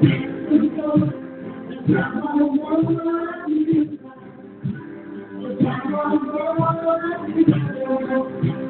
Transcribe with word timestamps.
Thank 0.00 0.24
you. 8.44 8.69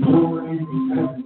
Lord 0.00 1.17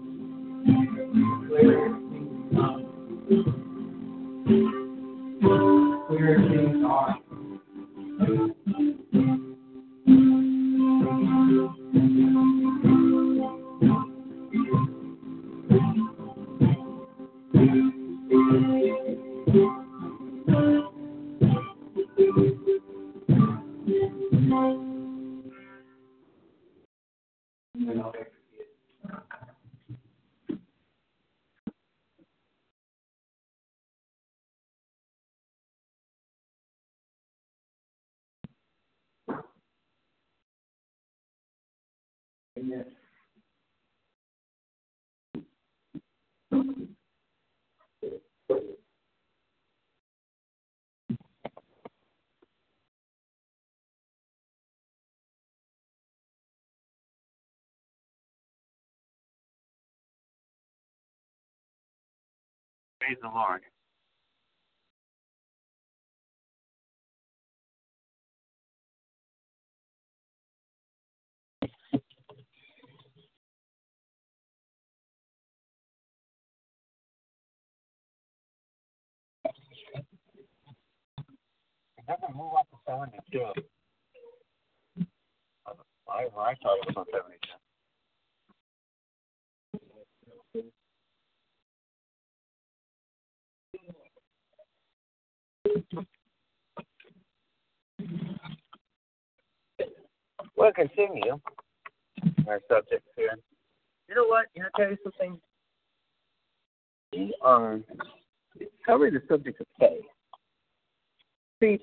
Praise 63.02 63.18
the 63.22 63.28
Lord. 63.28 63.62
It 81.98 82.04
doesn't 82.08 82.36
move 82.36 82.52
up 82.58 82.68
to 82.70 82.78
72. 82.86 83.40
I, 86.08 86.24
I 86.24 86.54
thought 86.62 86.78
it 86.82 86.88
was 86.88 86.96
on 86.96 87.06
72. 87.12 87.68
We'll 100.56 100.72
continue 100.72 101.40
our 102.46 102.60
subject 102.68 103.06
here. 103.16 103.34
You 104.08 104.14
know 104.14 104.26
what? 104.26 104.46
You 104.54 104.62
know, 104.62 104.68
tell 104.76 104.90
you 104.90 104.98
something. 105.02 105.40
We 107.12 107.34
are 107.42 107.80
covering 108.86 109.14
the 109.14 109.22
subject 109.28 109.60
of 109.60 109.66
faith. 109.78 110.04
See, 111.60 111.80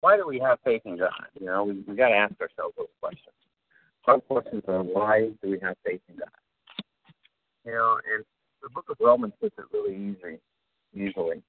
why 0.00 0.16
do 0.16 0.26
we 0.26 0.38
have 0.40 0.58
faith 0.64 0.82
in 0.84 0.98
God? 0.98 1.10
You 1.38 1.46
know, 1.46 1.64
we 1.64 1.84
we 1.86 1.94
got 1.94 2.08
to 2.08 2.16
ask 2.16 2.34
ourselves 2.40 2.74
those 2.76 2.88
questions. 3.00 3.34
Our 4.06 4.20
questions 4.20 4.62
are 4.68 4.82
why 4.82 5.30
do 5.42 5.50
we 5.50 5.58
have 5.62 5.76
faith 5.84 6.00
in 6.08 6.16
God? 6.16 6.28
You 7.64 7.72
know, 7.72 7.98
and 8.14 8.24
the 8.62 8.70
book 8.70 8.86
of 8.90 8.96
Romans 9.00 9.34
puts 9.40 9.56
it 9.58 9.64
really 9.72 9.94
easy, 9.96 10.38
easily. 10.94 11.42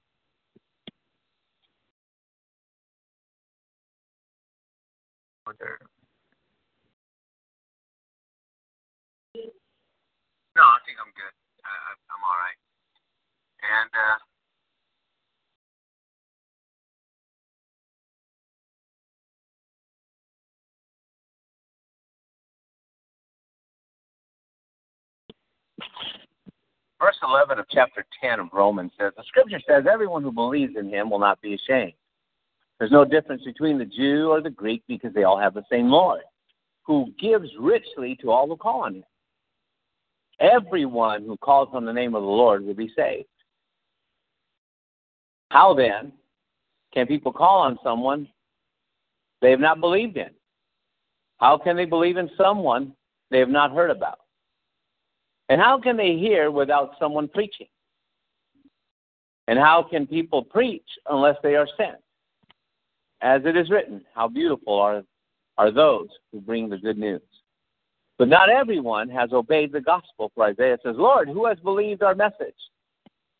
Wonder. 5.46 5.78
No, 10.56 10.62
I 10.62 10.78
think 10.86 10.98
I'm 11.00 11.12
good. 11.16 11.34
I- 11.64 11.96
I'm 12.12 12.22
all 12.24 12.38
right. 12.38 12.58
And 13.62 13.90
uh, 13.94 14.18
verse 27.02 27.16
11 27.24 27.58
of 27.58 27.66
chapter 27.68 28.06
10 28.22 28.38
of 28.38 28.46
Romans 28.52 28.92
says, 28.98 29.12
The 29.16 29.24
scripture 29.26 29.60
says, 29.68 29.84
Everyone 29.92 30.22
who 30.22 30.30
believes 30.30 30.74
in 30.78 30.88
him 30.88 31.10
will 31.10 31.18
not 31.18 31.40
be 31.42 31.54
ashamed. 31.54 31.94
There's 32.78 32.92
no 32.92 33.04
difference 33.04 33.42
between 33.44 33.76
the 33.76 33.84
Jew 33.84 34.28
or 34.30 34.40
the 34.40 34.50
Greek 34.50 34.84
because 34.86 35.12
they 35.12 35.24
all 35.24 35.38
have 35.38 35.54
the 35.54 35.64
same 35.70 35.88
Lord, 35.88 36.22
who 36.84 37.12
gives 37.20 37.48
richly 37.58 38.16
to 38.20 38.30
all 38.30 38.46
who 38.46 38.56
call 38.56 38.82
on 38.82 38.94
him. 38.96 39.04
Everyone 40.38 41.24
who 41.24 41.36
calls 41.38 41.68
on 41.72 41.84
the 41.84 41.92
name 41.92 42.14
of 42.14 42.22
the 42.22 42.28
Lord 42.28 42.64
will 42.64 42.74
be 42.74 42.92
saved. 42.96 43.26
How 45.50 45.74
then 45.74 46.12
can 46.94 47.06
people 47.06 47.32
call 47.32 47.62
on 47.62 47.78
someone 47.82 48.28
they 49.40 49.50
have 49.50 49.60
not 49.60 49.80
believed 49.80 50.16
in? 50.16 50.30
How 51.38 51.58
can 51.58 51.76
they 51.76 51.84
believe 51.84 52.16
in 52.16 52.30
someone 52.36 52.94
they 53.30 53.40
have 53.40 53.48
not 53.48 53.72
heard 53.72 53.90
about? 53.90 54.20
And 55.52 55.60
how 55.60 55.78
can 55.78 55.98
they 55.98 56.16
hear 56.16 56.50
without 56.50 56.92
someone 56.98 57.28
preaching? 57.28 57.66
And 59.48 59.58
how 59.58 59.82
can 59.82 60.06
people 60.06 60.42
preach 60.42 60.86
unless 61.10 61.36
they 61.42 61.56
are 61.56 61.68
sent? 61.76 61.98
As 63.20 63.42
it 63.44 63.54
is 63.54 63.68
written, 63.68 64.02
how 64.14 64.28
beautiful 64.28 64.80
are, 64.80 65.02
are 65.58 65.70
those 65.70 66.08
who 66.32 66.40
bring 66.40 66.70
the 66.70 66.78
good 66.78 66.96
news. 66.96 67.20
But 68.16 68.28
not 68.28 68.48
everyone 68.48 69.10
has 69.10 69.34
obeyed 69.34 69.72
the 69.72 69.82
gospel, 69.82 70.32
for 70.34 70.46
Isaiah 70.46 70.78
says, 70.82 70.94
Lord, 70.96 71.28
who 71.28 71.44
has 71.44 71.58
believed 71.58 72.02
our 72.02 72.14
message? 72.14 72.56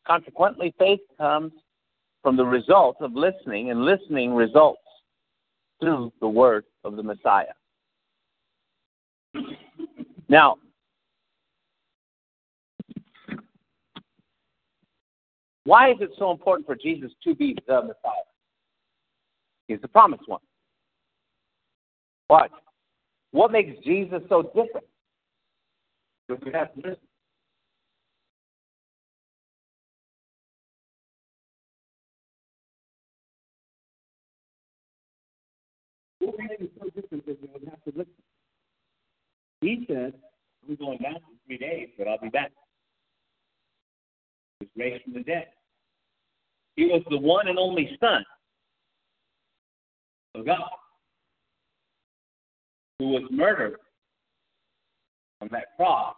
Consequently, 0.06 0.74
faith 0.78 1.00
comes 1.16 1.52
from 2.22 2.36
the 2.36 2.44
result 2.44 2.96
of 3.00 3.14
listening, 3.14 3.70
and 3.70 3.86
listening 3.86 4.34
results 4.34 4.82
through 5.80 6.12
the 6.20 6.28
word 6.28 6.66
of 6.84 6.96
the 6.96 7.02
Messiah. 7.02 7.54
Now, 10.28 10.58
why 15.64 15.90
is 15.90 15.96
it 16.00 16.10
so 16.18 16.30
important 16.30 16.66
for 16.66 16.74
Jesus 16.74 17.12
to 17.24 17.34
be 17.34 17.56
the 17.66 17.82
Messiah? 17.82 18.26
He's 19.68 19.80
the 19.80 19.88
promised 19.88 20.24
one. 20.26 20.40
What? 22.28 22.50
What 23.30 23.52
makes 23.52 23.82
Jesus 23.84 24.22
so 24.28 24.42
different? 24.42 24.86
We 26.28 26.52
have 26.52 26.72
to 26.74 26.80
listen. 26.80 26.96
What 36.18 36.36
so 36.80 36.88
different 37.00 37.26
would 37.26 37.68
have 37.68 37.82
to 37.84 37.92
listen. 37.94 38.12
He 39.60 39.84
said, 39.86 40.14
I'm 40.68 40.76
going 40.76 40.98
down 40.98 41.14
for 41.14 41.46
three 41.46 41.58
days, 41.58 41.88
but 41.98 42.08
I'll 42.08 42.18
be 42.18 42.28
back. 42.28 42.52
Raised 44.76 45.04
from 45.04 45.14
the 45.14 45.20
dead. 45.20 45.48
He 46.76 46.86
was 46.86 47.02
the 47.10 47.18
one 47.18 47.48
and 47.48 47.58
only 47.58 47.96
Son 48.00 48.24
of 50.34 50.46
God 50.46 50.70
who 52.98 53.08
was 53.08 53.22
murdered 53.30 53.78
on 55.40 55.48
that 55.50 55.76
cross, 55.76 56.14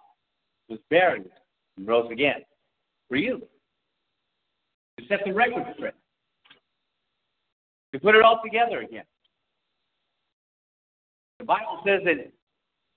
was 0.68 0.78
buried, 0.90 1.24
and 1.76 1.88
rose 1.88 2.10
again 2.12 2.42
for 3.08 3.16
you. 3.16 3.42
To 4.98 5.06
set 5.08 5.20
the 5.24 5.32
record 5.32 5.64
straight. 5.76 5.94
To 7.94 8.00
put 8.00 8.14
it 8.14 8.22
all 8.22 8.40
together 8.44 8.80
again. 8.80 9.04
The 11.38 11.44
Bible 11.44 11.80
says 11.86 12.00
that 12.04 12.30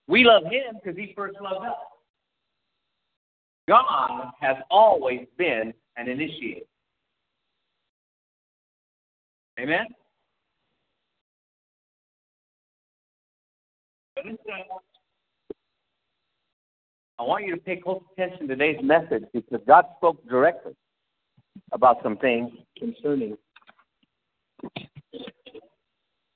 we 0.08 0.24
love 0.24 0.44
him 0.44 0.80
because 0.84 0.98
he 0.98 1.14
first 1.16 1.38
loved 1.42 1.66
us. 1.66 1.76
God 3.68 4.32
has 4.40 4.58
always 4.72 5.28
been 5.38 5.74
an 5.98 6.08
initiator. 6.08 6.66
Amen? 9.60 9.88
I 17.20 17.24
want 17.24 17.46
you 17.46 17.56
to 17.56 17.62
pay 17.62 17.78
close 17.78 18.02
attention 18.14 18.48
to 18.48 18.56
today's 18.56 18.82
message 18.84 19.24
because 19.34 19.62
God 19.68 19.86
spoke 19.98 20.28
directly 20.30 20.74
about 21.72 21.98
some 22.04 22.18
things 22.18 22.52
concerning 22.78 23.38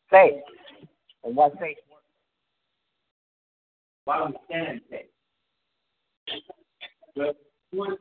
faith 0.09 0.41
and 1.23 1.35
why 1.35 1.49
faith 1.59 1.77
works. 1.89 2.03
Why 4.05 4.25
we 4.25 4.33
stand 4.47 4.67
in 4.67 4.81
faith. 4.89 5.05
The 7.15 7.33
word. 7.73 7.97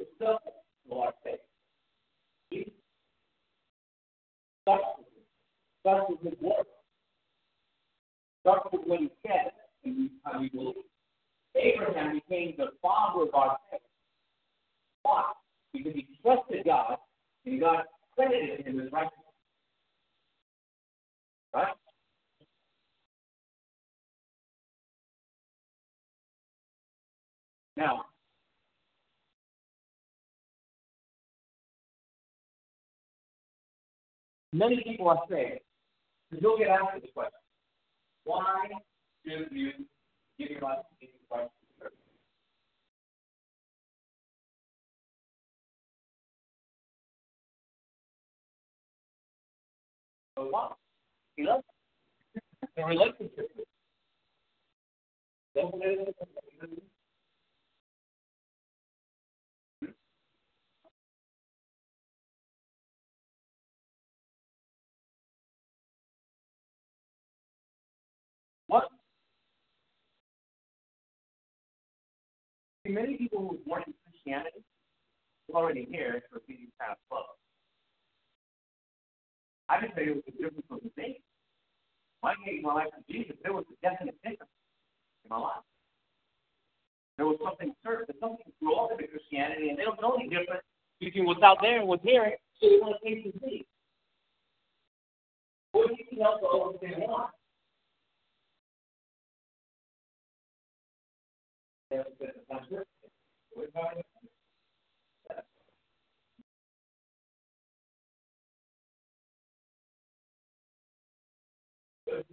Starts 8.40 8.66
what 8.72 9.00
he 9.00 9.10
said 9.26 9.52
and 9.84 10.10
we. 10.40 10.74
Abraham 11.56 12.12
became 12.14 12.54
the 12.56 12.68
father 12.80 13.24
of 13.24 13.34
our 13.34 13.58
faith. 13.70 13.80
Why? 15.02 15.32
Because 15.72 15.92
he 15.94 16.06
trusted 16.22 16.64
God 16.64 16.96
and 17.44 17.60
God 17.60 17.84
credited 18.14 18.66
him 18.66 18.80
as 18.80 18.92
righteous. 18.92 19.12
Right? 21.52 21.74
Now, 27.76 28.04
many 34.52 34.82
people 34.82 35.08
are 35.08 35.22
saying, 35.30 35.58
because 36.30 36.42
you'll 36.42 36.58
get 36.58 36.68
asked 36.68 37.02
this 37.02 37.10
question, 37.14 37.32
why 38.24 38.66
do 39.24 39.30
you 39.50 39.72
give 40.38 40.50
your 40.50 40.60
life 40.60 40.78
to 40.78 41.06
Jesus 41.06 41.20
Christ? 41.30 41.50
Why? 50.36 50.68
He 51.36 51.44
loves. 51.44 51.64
The 52.76 52.84
relationship. 52.84 53.50
Many 72.90 73.16
people 73.16 73.40
who 73.40 73.46
were 73.48 73.64
born 73.66 73.82
in 73.86 73.94
Christianity 74.04 74.62
are 75.52 75.60
already 75.62 75.86
here 75.90 76.22
for 76.30 76.40
these 76.46 76.68
kind 76.78 76.92
of 76.92 76.98
love. 77.10 77.36
I 79.68 79.80
can 79.80 79.94
tell 79.94 80.04
you 80.04 80.14
what 80.16 80.26
the 80.26 80.32
difference 80.32 80.66
was 80.68 80.80
with 80.82 80.96
me. 80.96 81.20
When 82.20 82.32
I 82.32 82.36
gave 82.44 82.62
my 82.62 82.74
life 82.74 82.88
to 82.92 83.12
Jesus, 83.12 83.36
there 83.42 83.52
was 83.52 83.64
a 83.70 83.76
definite 83.88 84.16
difference 84.22 84.50
in 85.24 85.30
my 85.30 85.38
life. 85.38 85.64
There 87.16 87.26
was 87.26 87.38
something 87.44 87.74
certain, 87.84 88.14
something 88.20 88.52
grew 88.60 88.74
up 88.76 88.92
into 88.92 89.06
Christianity, 89.06 89.70
and 89.70 89.78
they 89.78 89.84
don't 89.84 90.00
know 90.00 90.16
any 90.18 90.28
difference 90.28 90.64
between 91.00 91.26
what's 91.26 91.42
out 91.42 91.58
there 91.60 91.78
and 91.78 91.88
what's 91.88 92.02
here, 92.02 92.36
so 92.60 92.68
they 92.68 92.78
want 92.80 92.96
to 92.96 93.08
taste 93.08 93.26
and 93.26 93.34
see. 93.44 93.66
What 95.72 95.88
do 95.88 95.94
you 95.98 96.04
think 96.08 96.22
else 96.22 96.40
they 96.80 96.94
want. 96.98 97.30
Have 101.90 102.06
to 102.06 102.30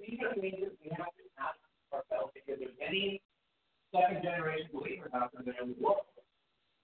we 0.01 0.17
have 0.21 1.13
to 1.13 1.23
ask 1.39 1.57
ourselves 1.93 2.31
because 2.33 2.59
there's 2.59 2.77
any 2.85 3.21
second 3.93 4.23
generation 4.23 4.67
believers 4.73 5.11
out 5.13 5.31
there 5.33 5.55
in 5.61 5.69
the 5.69 5.75
world. 5.83 6.05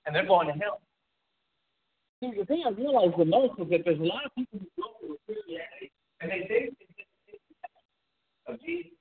And 0.05 0.15
they're 0.15 0.25
going 0.25 0.47
to 0.47 0.53
hell. 0.53 0.81
See, 2.19 2.31
the 2.37 2.45
thing 2.45 2.63
I 2.65 2.69
realized 2.69 3.17
the 3.17 3.25
most 3.25 3.59
is 3.59 3.69
that 3.69 3.81
there's 3.85 3.99
a 3.99 4.03
lot 4.03 4.25
of 4.25 4.31
people 4.35 4.59
who 4.59 4.67
go 4.81 4.89
through 4.99 5.17
Christianity 5.25 5.91
and 6.21 6.31
they 6.31 6.47
say 6.47 6.69
of 8.47 8.61
Jesus. 8.61 8.91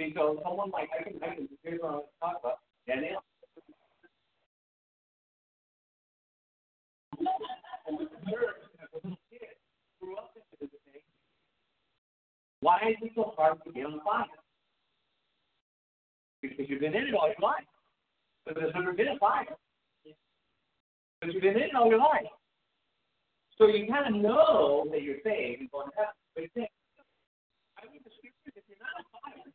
So 0.00 0.38
someone 0.44 0.70
like 0.70 0.90
I 0.94 1.02
can 1.02 1.18
I 1.24 1.34
can 1.34 1.48
here's 1.64 1.80
what 1.80 1.90
I'm 1.92 2.00
talk 2.22 2.38
about 2.38 2.58
Daniel. 2.86 3.20
Why 12.60 12.78
is 12.90 12.96
it 13.02 13.12
so 13.16 13.34
hard 13.36 13.58
to 13.64 13.72
get 13.72 13.86
on 13.86 14.00
fire? 14.04 14.26
Because 16.42 16.66
you've 16.68 16.80
been 16.80 16.94
in 16.94 17.08
it 17.08 17.14
all 17.14 17.26
your 17.26 17.36
life. 17.42 17.64
But 18.44 18.54
there's 18.54 18.74
never 18.74 18.92
been 18.92 19.08
a 19.08 19.18
fire. 19.18 19.46
But 21.20 21.32
you've 21.32 21.42
been 21.42 21.56
in 21.56 21.62
it 21.62 21.74
all 21.74 21.88
your 21.88 21.98
life. 21.98 22.30
So 23.58 23.66
you 23.66 23.88
kind 23.88 24.14
of 24.14 24.22
know 24.22 24.86
that 24.92 25.02
you're 25.02 25.18
saved 25.24 25.60
and 25.60 25.70
going 25.72 25.90
to 25.90 25.96
heaven. 25.96 26.14
But 26.34 26.42
you 26.44 26.50
think, 26.54 26.70
I 27.78 27.90
read 27.90 28.02
the 28.04 28.10
scriptures, 28.14 28.54
if 28.54 28.62
you're 28.68 28.78
not 28.78 29.02
on 29.02 29.06
fire, 29.10 29.52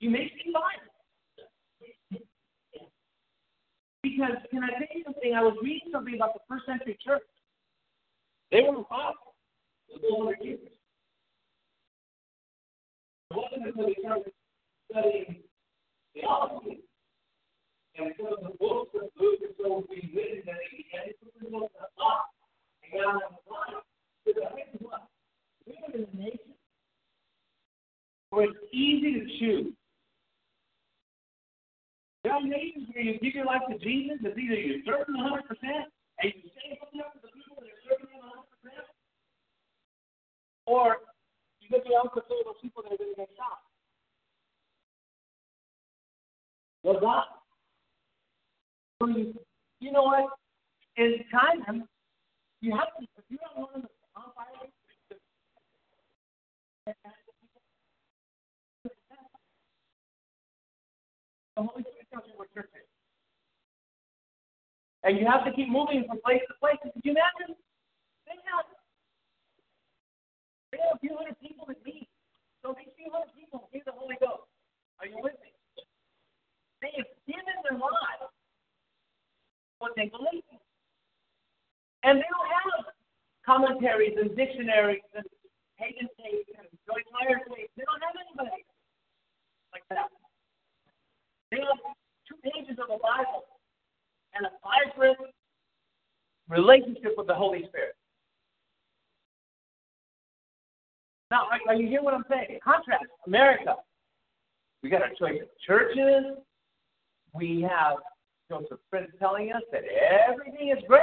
you 0.00 0.10
may 0.10 0.32
see 0.34 0.52
fire. 0.52 2.22
Because 4.02 4.36
can 4.50 4.64
I 4.64 4.68
tell 4.68 4.88
you 4.96 5.04
something? 5.04 5.34
I 5.34 5.42
was 5.42 5.56
reading 5.62 5.90
something 5.92 6.14
about 6.14 6.34
the 6.34 6.40
first 6.48 6.66
century 6.66 6.98
church. 7.04 7.22
They 8.50 8.62
were 8.62 8.78
on 8.78 8.84
fire 8.88 9.12
for 9.92 10.00
400 10.00 10.44
years. 10.44 10.58
It 13.30 13.36
wasn't 13.36 13.66
until 13.66 13.86
they 13.86 13.96
started 14.00 14.32
studying 14.90 15.36
theology 16.14 16.80
and 17.96 18.12
some 18.16 18.32
of 18.32 18.40
the 18.40 18.56
books 18.58 18.90
that 18.94 19.10
and 19.20 19.54
so 19.58 19.84
being 19.90 20.10
written 20.16 20.42
that 20.46 20.56
they 20.56 20.76
began 20.80 21.06
to 21.08 21.14
put 21.20 21.32
them 21.44 21.54
on 21.54 21.68
the 21.76 21.86
block 21.96 22.24
and 22.82 22.90
got 22.96 23.14
on 23.14 23.20
the 23.20 23.36
block. 23.46 23.84
Because 24.24 24.42
I 24.48 24.54
think 24.56 24.80
what? 24.80 25.06
We 25.66 25.76
live 25.76 25.94
in 25.94 26.08
a 26.08 26.22
nation 26.22 26.56
where 28.30 28.48
it's 28.48 28.58
easy 28.72 29.20
to 29.20 29.26
choose. 29.38 29.74
Are 32.30 32.42
nations 32.42 32.88
where 32.94 33.02
you 33.02 33.18
give 33.18 33.34
your 33.34 33.46
life 33.46 33.62
to 33.68 33.78
Jesus, 33.78 34.18
it's 34.22 34.38
either 34.38 34.54
you 34.54 34.82
serve 34.86 35.08
him 35.08 35.18
100% 35.18 35.34
and 35.42 36.32
you 36.34 36.50
hooked 36.78 36.94
up 37.02 37.12
to 37.14 37.18
the 37.22 37.28
people 37.34 37.58
that 37.58 37.66
are 37.66 37.82
serving 37.90 38.14
him 38.14 38.22
100%, 38.22 38.86
or 40.66 40.96
you 41.60 41.68
the 41.82 41.94
opposite 41.98 42.30
of 42.30 42.44
those 42.46 42.60
people 42.62 42.82
that 42.82 42.92
are 42.92 42.98
going 42.98 43.14
to 43.14 43.16
get 43.16 43.28
shot. 43.36 43.66
God. 47.00 47.24
So 49.00 49.08
you, 49.08 49.92
know 49.92 50.02
what? 50.02 50.30
In 50.96 51.16
time, 51.32 51.88
you 52.60 52.72
have 52.72 52.88
to, 52.98 53.06
if 53.16 53.24
you 53.28 53.38
don't 53.38 53.58
want 53.58 53.74
to 53.82 53.88
on 54.16 54.24
fire, 54.34 54.68
the 61.56 61.62
Holy 61.62 61.82
Spirit 61.82 62.06
tells 62.12 62.24
you 62.26 62.32
what 62.36 62.52
church 62.54 62.68
is. 62.74 62.86
And 65.02 65.16
you 65.16 65.24
have 65.24 65.44
to 65.48 65.52
keep 65.52 65.68
moving 65.68 66.04
from 66.04 66.20
place 66.20 66.44
to 66.48 66.54
place. 66.60 66.76
Could 66.82 66.92
you 67.04 67.16
imagine? 67.16 67.56
They 68.28 68.36
have, 68.52 68.68
they 70.72 70.78
have 70.84 70.96
a 70.96 71.00
few 71.00 71.16
hundred 71.16 71.40
people 71.40 71.64
that 71.68 71.80
meet. 71.84 72.08
So 72.60 72.76
these 72.76 72.92
few 72.96 73.08
hundred 73.08 73.32
people 73.32 73.64
need 73.72 73.82
the 73.88 73.96
Holy 73.96 74.20
Ghost. 74.20 74.44
Are 75.00 75.08
you 75.08 75.16
with 75.24 75.40
me? 75.40 75.50
They 76.84 76.92
have 77.00 77.08
given 77.24 77.56
their 77.64 77.80
lives 77.80 78.28
what 79.80 79.96
they 79.96 80.12
believe. 80.12 80.44
And 82.04 82.20
they 82.20 82.28
don't 82.28 82.52
have 82.52 82.92
commentaries 83.44 84.16
and 84.20 84.36
dictionaries 84.36 85.04
and 85.16 85.24
Hagin 85.80 86.12
tapes 86.20 86.52
and 86.60 86.68
Joyce 86.84 87.08
Meyer 87.08 87.40
tapes. 87.48 87.72
They 87.76 87.84
don't 87.88 88.04
have 88.04 88.16
anybody 88.20 88.64
like 89.72 89.84
that. 89.88 90.12
They 91.48 91.64
have 91.64 91.80
two 92.28 92.36
pages 92.44 92.76
of 92.76 92.92
the 92.92 93.00
Bible 93.00 93.48
and 94.34 94.46
a 94.46 94.50
vibrant 94.62 95.18
relationship 96.48 97.14
with 97.16 97.26
the 97.26 97.34
Holy 97.34 97.64
Spirit. 97.68 97.94
Now, 101.30 101.46
are, 101.68 101.74
you 101.74 101.86
hearing 101.86 102.04
what 102.04 102.14
I'm 102.14 102.24
saying? 102.28 102.58
Contrast 102.62 103.04
America. 103.26 103.76
We 104.82 104.90
got 104.90 105.02
our 105.02 105.10
choice 105.10 105.40
of 105.40 105.48
churches. 105.64 106.36
We 107.34 107.60
have 107.62 107.98
Joseph 108.48 108.80
Prince 108.90 109.10
telling 109.20 109.52
us 109.52 109.62
that 109.70 109.82
everything 110.28 110.74
is 110.76 110.82
great 110.88 111.02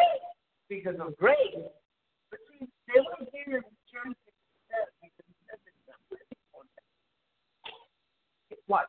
because 0.67 0.95
of 0.99 1.15
grace. 1.15 1.37
But 2.29 2.39
see, 2.51 2.67
they 2.87 2.95
don't 2.95 3.29
hear 3.31 3.61
church 3.89 4.17
what? 8.67 8.87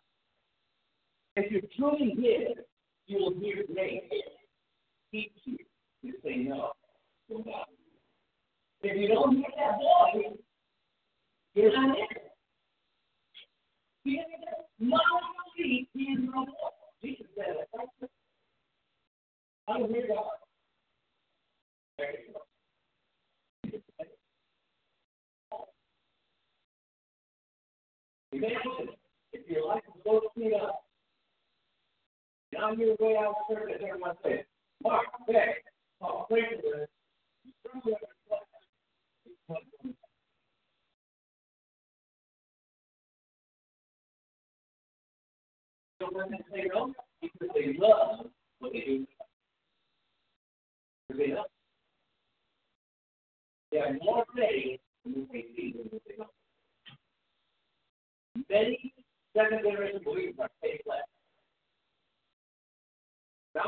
If 1.36 1.50
you're 1.50 1.62
truly 1.76 2.14
His, 2.16 2.64
you 3.08 3.18
will 3.18 3.34
hear 3.40 3.64
grace 3.74 4.02
teach 5.10 5.32
you 5.44 5.56
to 6.04 6.12
say 6.22 6.36
no. 6.36 6.72
If 8.82 8.96
you 8.96 9.08
don't 9.08 9.36
hear 9.36 9.46
that 9.56 9.78
voice, 9.78 10.36
you're 11.54 11.72
not 11.72 11.96
in 11.96 12.04
it. 12.10 12.32
He 14.04 14.12
is 14.12 14.24
no 14.78 14.98
voice. 16.34 16.46
Jesus 17.02 17.26
said 17.36 17.56
it. 17.72 18.10
I 19.66 19.78
don't 19.78 19.90
hear 19.90 20.06
God. 20.08 20.24
There 21.96 22.12
you 22.12 22.34
if 29.32 29.48
your 29.48 29.66
life 29.66 29.82
is 29.88 30.02
so 30.04 30.20
clean 30.34 30.52
up. 30.54 30.87
And 32.52 32.64
on 32.64 32.80
your 32.80 32.96
way 32.98 33.16
out 33.18 33.34
of 33.50 33.56
service, 33.56 33.76
everyone 33.80 34.14
says, 34.24 34.40
Mark, 34.82 35.04
Beck, 35.26 35.64
for 36.00 36.26
this. 36.30 36.88
Don't 46.00 46.16
let 46.16 46.30
them 46.30 46.38
say 46.52 46.70
no 46.72 46.94
because 47.20 47.48
they 47.54 47.76
love 47.78 48.26
what 48.60 48.72
they 48.72 48.80
do. 48.80 49.06
They 51.16 51.34
love. 51.34 51.46
They 53.72 53.78
have 53.78 53.96
more 54.02 54.24
faith 54.36 54.80
than 55.04 55.26
they 55.32 55.46
see 55.56 55.74
than 55.76 56.00
they 56.06 56.16
know. 56.16 56.26
Many 58.48 58.94
second 59.36 59.62
generation 59.64 60.00
believers 60.04 60.34
are 60.40 60.50
faith 60.62 60.80
less. 60.86 61.02
Yes. 63.54 63.66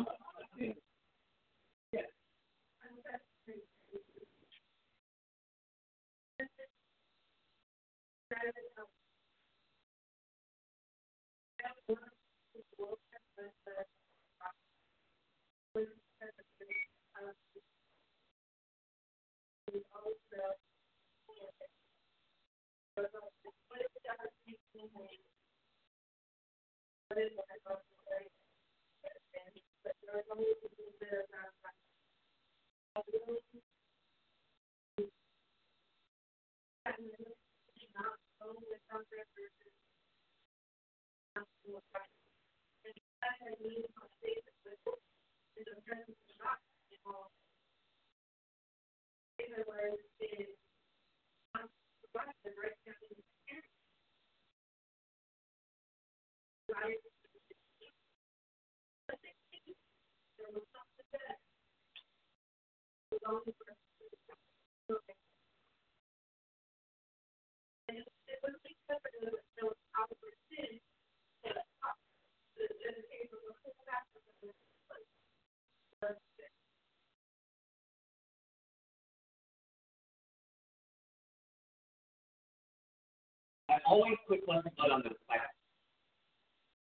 always 83.90 84.14
put 84.30 84.46
Clemson 84.46 84.70
blood 84.78 84.94
on 84.94 85.02
the 85.02 85.10
pipes. 85.26 85.50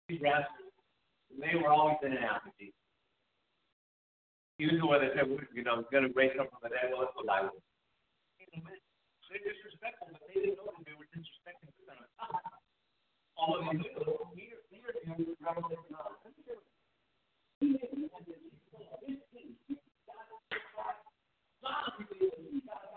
these 0.09 0.17
wrestlers. 0.17 0.73
And 1.29 1.37
they 1.37 1.53
were 1.53 1.69
always 1.69 2.01
in 2.01 2.17
an 2.17 2.25
apathy. 2.25 2.73
He 4.57 4.65
was 4.65 4.81
the 4.81 4.87
one 4.89 5.05
that 5.05 5.13
said, 5.13 5.29
you 5.53 5.61
know, 5.61 5.85
going 5.93 6.09
to 6.09 6.13
raise 6.17 6.33
up 6.41 6.49
from 6.49 6.65
the 6.65 6.73
dead. 6.73 6.89
Well, 6.89 7.05
that's 7.05 7.13
what 7.13 7.29
I 7.29 7.45
was. 7.45 7.53
They're 8.41 9.43
disrespectful, 9.45 10.09
but 10.09 10.25
they 10.25 10.41
didn't 10.41 10.57
know 10.57 10.73
that 10.73 10.81
they 10.81 10.97
were 10.97 11.05
disrespecting 11.13 11.69
the 11.69 11.85
Son 11.85 12.01
of 12.01 12.09
God. 12.17 12.41
All 13.37 13.59
of 13.59 13.69
these 13.69 13.85
people, 13.85 14.33
Peter, 14.33 14.57
Peter, 14.73 14.89
and 15.05 15.29
Revelation 15.37 15.93
9. 15.93 16.01
God, 16.01 16.17
God, 17.77 17.93
God, 17.93 18.17
God, 18.17 18.25
God, 18.25 18.41
God, 18.41 19.13
God, 22.65 22.81
God, 22.81 22.96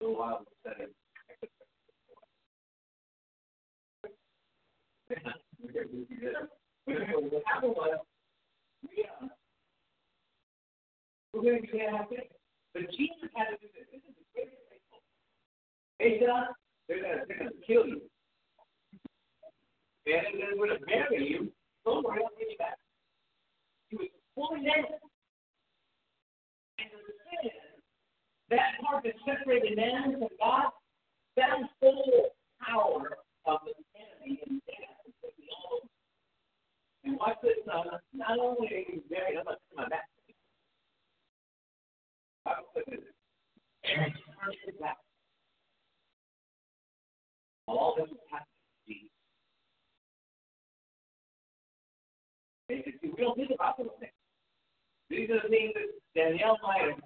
Wow. 0.00 0.40
the 56.38 57.01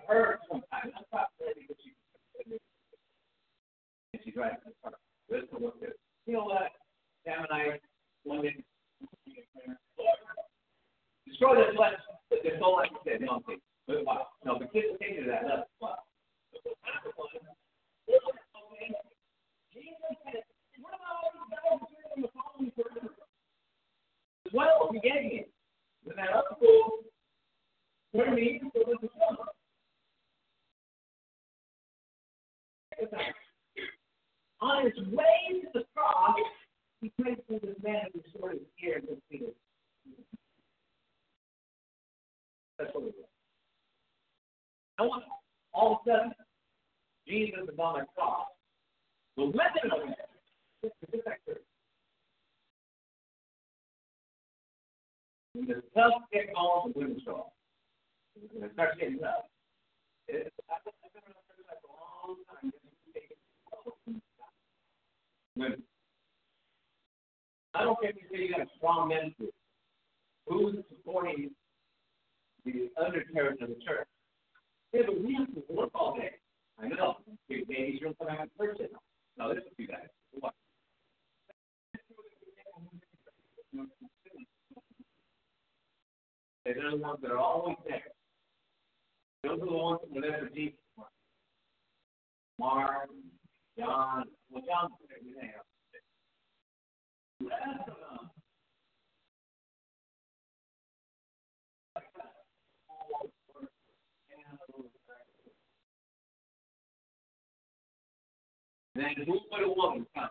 Then 108.96 109.26
who 109.26 109.32
would 109.52 109.76
woman 109.76 110.06
come? 110.14 110.30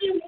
You. 0.00 0.20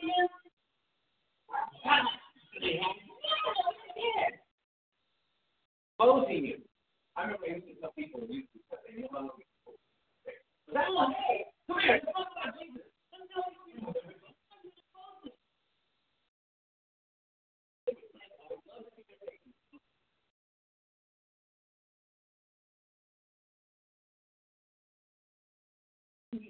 I 7.16 7.22
remember 7.24 7.46
used 7.46 7.66
to 7.66 7.72
that 10.72 10.92
one, 10.94 11.12
hey, 11.28 11.44
come 11.68 11.80
here. 11.80 12.00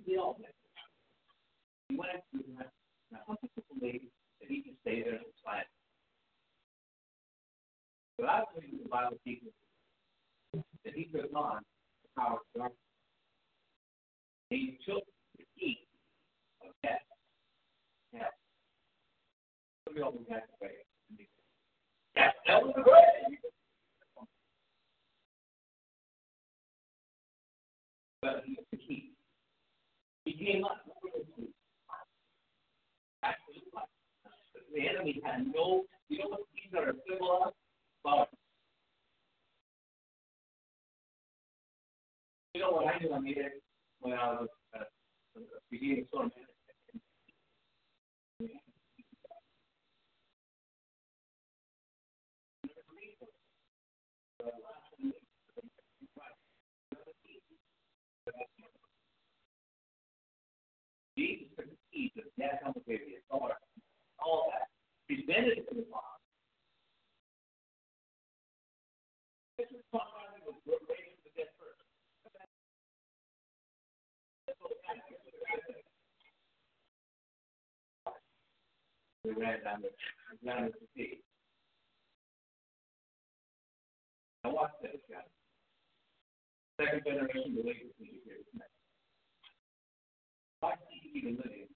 Yeah 0.06 0.51
he 1.92 1.98
went 1.98 2.24
to 2.33 2.38
him 2.38 2.64
I 3.12 3.18
want 3.28 3.40
you 3.42 3.62
believe 3.78 4.09
that 4.40 4.48
he 4.48 4.62
can 4.62 4.72
stay 4.81 5.02
there 5.02 5.14
and 5.14 5.24
fight. 5.44 5.66
But 8.18 8.28
I 8.28 8.42
believe 8.55 8.83
the 8.83 8.88
Bible 8.88 9.18
teaches 9.24 9.52
that 10.55 10.94
he 10.94 11.05
took 11.05 11.35
on 11.35 11.61
the 12.02 12.09
power 12.16 12.38
of 12.38 12.40
darkness. 12.57 12.78
He 14.48 14.78
took 14.87 15.05
the 15.37 15.44
key 15.59 15.81
of 16.66 16.72
death. 16.83 17.00
Yeah. 18.14 18.33
Some 19.87 19.96
of 19.98 20.02
all 20.02 20.12
will. 20.12 20.24
That, 20.31 20.48
was 22.64 22.72
the. 22.74 22.83
But 28.22 28.42
he 28.46 28.55
took 28.57 28.81
the. 28.88 29.11
He 30.24 30.33
came 30.33 30.64
up. 30.64 30.81
The 34.74 34.88
enemy 34.88 35.20
had 35.24 35.46
no, 35.54 35.85
you 36.08 36.18
know 36.18 36.28
what 36.28 36.40
these 36.54 36.72
are 36.78 36.90
a 36.90 36.94
symbol 37.08 37.52
of? 38.04 38.26
You 42.54 42.61
know 42.61 42.70
what 42.72 42.94
I 42.94 42.98
knew 42.98 43.12
I 43.12 43.20
needed 43.20 43.52
when 44.00 44.14
I 44.14 44.32
was 44.32 44.48
uh, 44.78 44.85
beginning 45.70 46.06
storm 46.08 46.30
Jesus 61.16 61.46
took 61.56 61.66
the 61.66 61.76
keys 61.92 62.11
of 62.16 62.24
death, 62.38 62.61
hell, 62.62 62.72
and 62.74 62.87
baby, 62.87 63.16
all 63.30 63.48
that, 63.48 63.71
all 64.24 64.50
that, 64.50 64.68
presented 65.06 65.66
to 65.68 65.74
the 65.74 65.87
Father. 65.90 66.20
This 69.58 69.68
is 69.70 69.85
Father 69.92 70.42
was 70.46 70.80
raised 70.88 71.22
the 71.26 71.30
dead 71.37 71.50
first. 71.58 71.82
We 79.24 79.30
ran 79.38 79.62
down 79.62 79.82
the 79.82 79.90
down 80.44 80.70
the 80.72 80.87
sea. 80.96 81.22
Now 84.42 84.50
watch 84.54 84.72
this, 84.82 84.98
guys. 85.11 85.22
Second 86.80 87.02
generation 87.06 87.54
believers 87.54 87.94
to 87.98 88.04
hear 88.04 88.18
this 88.26 88.50
message. 88.54 88.82
Why 90.58 90.74
do 90.74 90.82
you 90.90 91.20
even 91.20 91.37
live 91.37 91.54
in? 91.54 91.71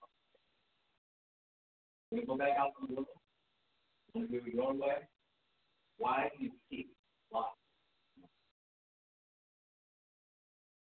When 2.11 2.21
we 2.21 2.27
go 2.27 2.37
back 2.37 2.57
out 2.59 2.73
to 2.81 2.87
the 2.87 2.95
world, 2.95 3.07
when 4.13 4.29
we 4.31 4.53
go 4.53 4.69
away, 4.69 5.09
why 5.99 6.31
do 6.39 6.45
you 6.45 6.53
keep 6.71 6.91
life? 7.33 7.45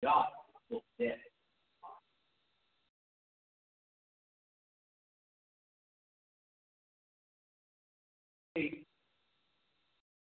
God 0.02 0.26
will 0.70 0.82
dead. 0.98 1.18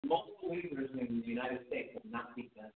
Most 0.04 0.30
believers 0.42 0.90
in 0.98 1.20
the 1.20 1.26
United 1.26 1.60
States 1.68 1.90
have 1.94 2.10
not 2.10 2.34
begun. 2.34 2.70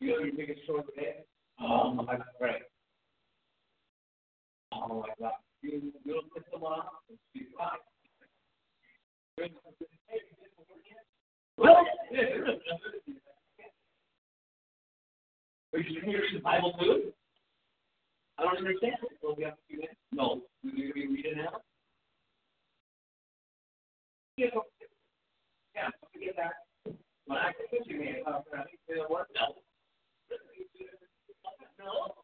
You 0.00 0.10
know 0.10 0.18
your 0.24 0.34
biggest 0.36 0.68
of 0.68 0.84
debt? 0.96 1.26
Oh, 1.60 1.92
my 1.92 2.18
right. 2.40 2.53
My 5.04 5.30
You 7.34 7.46
don't? 11.66 11.88
Are 15.74 15.78
you 15.78 16.00
reading 16.00 16.10
your 16.32 16.40
Bible 16.42 16.74
too? 16.80 17.12
I 18.38 18.42
don't 18.44 18.58
understand. 18.58 18.94
Well, 19.22 19.34
we 19.36 19.44
have 19.44 19.54
to 19.54 19.76
that. 19.82 19.96
No. 20.12 20.42
To 20.64 20.72
be 20.72 20.92
reading 20.92 21.36
now. 21.36 21.60
Yeah. 24.36 24.46
Yeah. 25.74 25.88
That. 26.36 26.54
When 27.26 27.38
I 27.38 27.52
can 27.52 27.66
put 27.78 27.86
you 27.86 28.00
in, 28.00 28.16
I 28.26 28.40
think 28.64 28.80
it'll 28.88 29.08
work. 29.10 29.28
No. 29.34 29.54
No. 31.78 32.23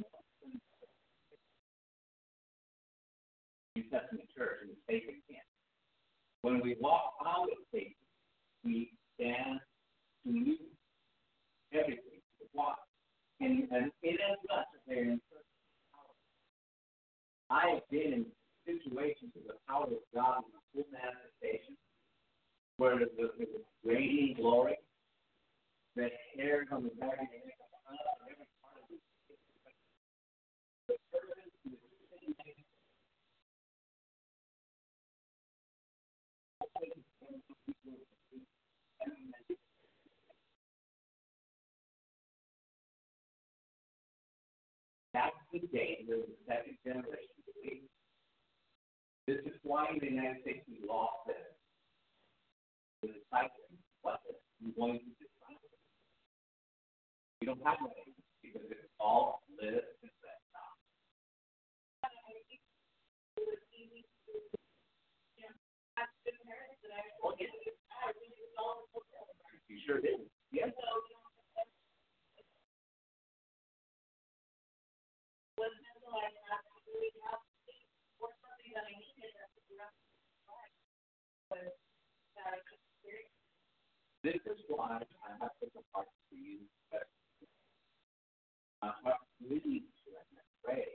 New 3.75 3.83
Testament 3.83 4.27
church 4.35 4.59
and 4.61 4.71
the 4.71 4.75
Satan 4.89 5.15
camp. 5.29 5.45
When 6.41 6.61
we 6.61 6.75
walk 6.81 7.13
out 7.25 7.43
of 7.43 7.57
Satan, 7.73 7.93
we 8.65 8.91
stand 9.15 9.59
to 10.25 10.31
lose 10.33 10.59
everything. 11.73 12.21
Why? 12.53 12.73
And, 13.39 13.67
and 13.71 13.91
it 14.03 14.19
is 14.19 14.37
necessary. 14.49 15.19
I 17.49 17.69
have 17.69 17.89
been 17.89 18.13
in 18.13 18.25
situations 18.65 19.31
of 19.35 19.43
the 19.47 19.57
power 19.67 19.85
of 19.85 20.03
God 20.13 20.43
in 20.75 20.83
full 20.83 20.89
manifestation, 20.91 21.75
where 22.77 22.97
the, 22.99 23.07
the, 23.17 23.29
the 23.39 23.47
radiant 23.83 24.37
glory, 24.37 24.77
the 25.95 26.09
hairs 26.37 26.67
on 26.71 26.83
the 26.83 26.89
back 26.99 27.19
of 27.19 27.27
the 27.31 27.41
neck, 27.45 27.59
every 28.29 28.47
part 28.61 28.77
of. 28.81 28.87
The 30.87 30.95
That's 45.13 45.35
the 45.51 45.59
danger 45.75 46.15
of 46.15 46.29
the 46.29 46.37
second 46.47 46.77
generation. 46.85 47.30
This 49.31 49.39
is 49.47 49.55
why 49.63 49.87
in 49.87 49.95
the 50.03 50.11
United 50.11 50.43
States 50.43 50.59
we 50.67 50.83
lost 50.83 51.23
this. 51.23 51.39
The 52.99 53.15
discipling, 53.15 53.79
what 54.03 54.19
we 54.59 54.75
going 54.75 54.99
to 54.99 55.07
disciple. 55.23 55.71
We 57.39 57.47
don't 57.47 57.63
have 57.63 57.79
that 57.79 57.95
because 58.43 58.67
it's 58.67 58.91
all 58.99 59.39
live 59.55 59.87
and 60.03 60.11
set 60.19 60.43
now. 60.51 60.75
You 69.71 69.79
sure 69.87 70.01
did. 70.03 70.27
This 70.51 70.67
is 84.45 84.59
why 84.69 85.01
I 85.01 85.31
have 85.41 85.51
such 85.59 85.73
a 85.75 85.83
you. 86.31 86.59
My 88.81 88.91
heart 89.03 89.17
I 90.37 90.41
pray. 90.63 90.85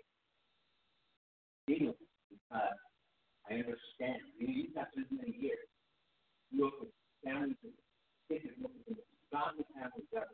Because 1.67 1.95
I 2.53 2.71
understand. 3.51 4.23
You 4.39 4.47
you've 4.49 4.75
got 4.75 4.89
this 4.97 5.05
many 5.11 5.37
years. 5.39 5.59
You 6.51 6.65
look 6.65 6.75
families 7.25 7.57
that 10.13 10.29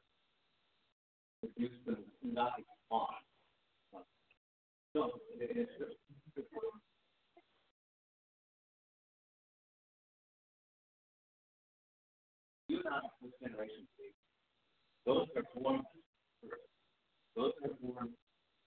produce 1.40 1.78
them. 1.86 2.04
No, 4.94 5.10
it 5.40 5.56
is 5.56 5.68
just. 5.78 5.96
You're 12.72 12.88
not 12.88 13.04
this 13.20 13.36
generation. 13.36 13.84
Those 15.04 15.28
are 15.36 15.44
born. 15.52 15.84
Those 17.36 17.52
are 17.60 17.76
born 17.84 18.16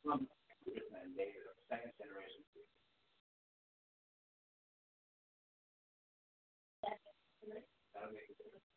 from 0.05 0.29
and 0.69 1.09
David 1.17 1.41
are 1.41 1.57
second 1.65 1.89
generation. 1.97 2.45
That'll 7.97 8.13
make 8.13 8.29
a 8.29 8.37
difference. 8.37 8.69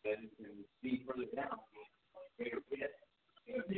Then 0.00 0.24
you 0.24 0.32
can 0.40 0.64
see 0.80 1.04
further 1.04 1.28
down, 1.36 1.60
greater 2.40 2.64
because 2.64 3.68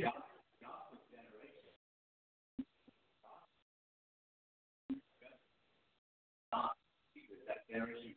generation 7.67 8.16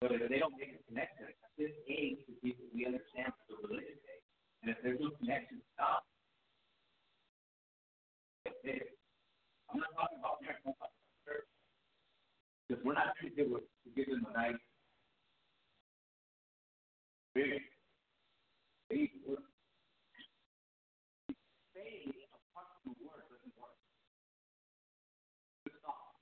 But 0.00 0.12
if 0.12 0.28
they 0.32 0.40
don't 0.40 0.56
make 0.56 0.72
a 0.72 0.82
connection 0.88 1.28
at 1.28 1.36
this 1.60 1.76
age, 1.84 2.24
the 2.24 2.32
people 2.40 2.64
we 2.72 2.86
understand 2.88 3.36
the 3.48 3.60
religious 3.60 4.00
age, 4.00 4.24
and 4.64 4.72
if 4.72 4.80
there's 4.82 5.00
no 5.00 5.10
connection, 5.20 5.60
stop. 5.76 6.04
I'm 9.70 9.78
not 9.78 9.92
talking 9.94 10.18
about 10.18 10.40
parents, 10.40 10.64
I'm 10.66 10.72
talking 10.80 10.96
about 11.04 11.20
church. 11.28 11.48
Because 12.66 12.82
we're 12.82 12.96
not 12.96 13.12
trying 13.20 13.30
to 13.30 13.36
give, 13.36 13.52
to 13.52 13.88
give 13.94 14.08
them 14.08 14.24
a 14.24 14.32
nice 14.32 14.56
big 18.90 19.12
word. 19.22 19.44
Say 21.76 22.10
apart 22.34 22.72
from 22.82 22.96
the 22.98 23.04
word 23.06 23.22
doesn't 23.30 23.54
work. 23.54 23.78
It's 25.68 25.78
not. 25.84 26.16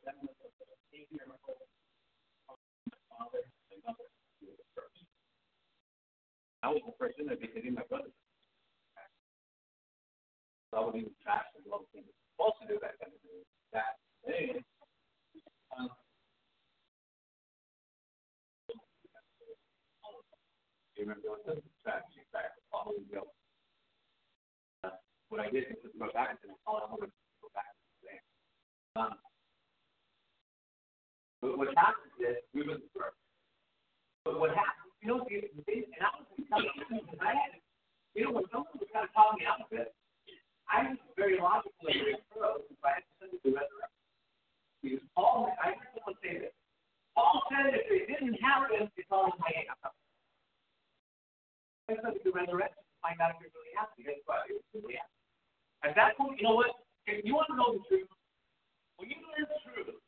I 6.64 6.68
was 6.68 6.80
the 6.84 7.16
in 7.20 7.26
there 7.28 7.36
because 7.36 7.60
my 7.76 7.84
brother. 7.88 8.08
So 10.72 10.76
I 10.76 10.84
would 10.84 10.96
even 10.96 11.12
trash 11.24 11.44
the 11.52 11.60
little 11.64 11.84
things. 11.92 12.08
Supposed 12.36 12.56
to 12.60 12.68
do 12.68 12.76
that 12.80 12.96
kind 13.00 13.12
of 13.12 13.20
thing. 13.20 13.44
That. 13.72 14.00
Anyway. 14.24 14.64
Um, 15.76 15.88
you 20.96 21.04
remember 21.04 21.28
what 21.32 21.44
the 21.44 21.60
strategy 21.80 22.24
back 22.32 22.56
following? 22.72 23.04
Uh, 24.84 24.96
what 25.28 25.40
I 25.40 25.50
did 25.50 25.68
was 25.84 25.92
go 25.96 26.08
back 26.12 26.40
and 26.44 26.52
all 26.66 26.80
I 26.80 26.88
wanted 26.88 27.12
to 27.12 27.20
go 27.40 27.48
back 27.52 27.72
to 27.76 28.08
the. 28.08 28.20
Um, 28.96 29.23
but 31.44 31.60
what 31.60 31.68
happens 31.76 32.16
is 32.16 32.40
we 32.56 32.64
were 32.64 32.80
the 32.80 32.88
first. 32.96 33.20
But 34.24 34.40
what 34.40 34.56
happens, 34.56 34.88
you 35.04 35.12
know, 35.12 35.20
the, 35.28 35.44
and 35.44 36.00
I 36.00 36.08
was 36.16 36.24
telling 36.48 36.72
you, 36.72 37.04
I 37.20 37.36
had, 37.36 37.60
you 38.16 38.24
know, 38.24 38.32
when 38.32 38.48
someone 38.48 38.72
was 38.80 38.88
kind 38.88 39.04
of 39.04 39.12
calling 39.12 39.36
me 39.36 39.44
out 39.44 39.60
of 39.60 39.68
it, 39.76 39.92
I 40.72 40.88
was 40.88 40.96
very 41.20 41.36
logical 41.36 41.84
and 41.84 42.00
very 42.00 42.16
thorough 42.32 42.64
if 42.64 42.80
I 42.80 42.96
had 42.96 43.04
to 43.04 43.12
send 43.20 43.36
it 43.36 43.44
to 43.44 43.52
resurrection. 43.52 44.08
Because 44.80 45.04
Paul, 45.12 45.52
I 45.60 45.76
heard 45.76 45.92
someone 45.92 46.16
say 46.24 46.48
this. 46.48 46.56
Paul 47.12 47.44
said 47.52 47.76
if 47.76 47.92
it 47.92 48.08
didn't 48.08 48.40
happen, 48.40 48.88
it's 48.96 49.12
all 49.12 49.28
in 49.28 49.36
my 49.36 49.52
hands. 49.52 49.76
I 49.84 49.92
said 52.00 52.24
to 52.24 52.32
resurrection 52.32 52.80
to 52.80 52.96
find 53.04 53.20
out 53.20 53.36
if 53.36 53.44
it 53.44 53.52
really 53.52 53.76
happened. 53.76 54.08
Guess 54.08 54.24
what? 54.24 54.48
It 54.48 54.64
really 54.72 54.96
happened. 54.96 55.20
At 55.84 55.92
that 56.00 56.16
point, 56.16 56.40
you 56.40 56.48
know 56.48 56.56
what? 56.56 56.72
If 57.04 57.20
you 57.28 57.36
want 57.36 57.52
to 57.52 57.56
know 57.60 57.76
the 57.76 57.84
truth, 57.84 58.08
when 58.96 59.12
you 59.12 59.20
learn 59.20 59.44
the 59.44 59.60
truth, 59.68 60.00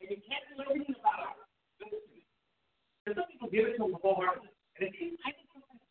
and 0.00 0.10
you 0.10 0.18
can't 0.26 0.44
do 0.50 0.62
anything 0.70 0.94
about 1.00 1.34
it, 1.34 1.90
to. 1.90 1.98
Because 3.04 3.22
some 3.22 3.28
people 3.32 3.48
give 3.50 3.66
it 3.66 3.76
to 3.78 3.84
them 3.84 3.96
wholeheartedly. 4.02 4.50
And 4.78 4.94
you, 4.94 5.16
I 5.26 5.32
think 5.34 5.48
sometimes 5.52 5.82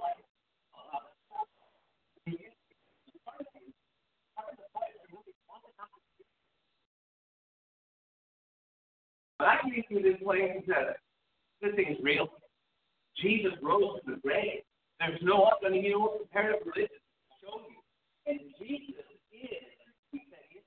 like, 0.00 0.20
but 9.38 9.48
I 9.48 9.56
came 9.62 9.84
to 9.90 10.02
this 10.02 10.20
place 10.22 10.60
and 10.66 10.96
this 11.62 11.74
thing 11.74 11.88
is 11.92 11.98
real. 12.02 12.28
Jesus 13.16 13.52
rose 13.62 14.00
from 14.04 14.14
the 14.14 14.20
grave. 14.20 14.60
There's 15.00 15.20
no 15.22 15.44
other, 15.44 15.74
you 15.74 15.92
know, 15.92 16.18
comparative 16.20 16.66
religion 16.66 17.00
to 17.00 17.32
show 17.40 17.60
you. 17.68 17.80
And 18.26 18.40
Jesus 18.58 19.04
is, 19.32 19.64
he 20.10 20.24
said 20.28 20.44
he 20.50 20.58
is. 20.58 20.64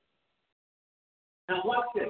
Now 1.50 1.62
watch 1.66 1.86
this. 1.96 2.06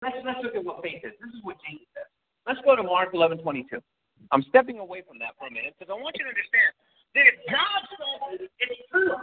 Let's, 0.00 0.14
let's 0.24 0.38
look 0.44 0.54
at 0.54 0.64
what 0.64 0.80
faith 0.82 1.02
is. 1.02 1.10
This 1.18 1.34
is 1.34 1.42
what 1.42 1.56
Jesus 1.66 1.86
says. 1.90 2.06
Let's 2.46 2.60
go 2.64 2.76
to 2.76 2.82
Mark 2.84 3.10
11, 3.12 3.38
22. 3.38 3.82
I'm 4.30 4.42
stepping 4.48 4.78
away 4.78 5.02
from 5.02 5.18
that 5.18 5.34
for 5.36 5.48
a 5.48 5.50
minute 5.50 5.74
because 5.76 5.90
I 5.90 6.00
want 6.00 6.14
you 6.16 6.24
to 6.24 6.30
understand 6.30 6.70
that 7.18 7.26
if 7.26 7.34
God 7.50 7.82
says 7.90 8.40
it, 8.40 8.50
it's 8.70 8.86
true. 8.90 9.18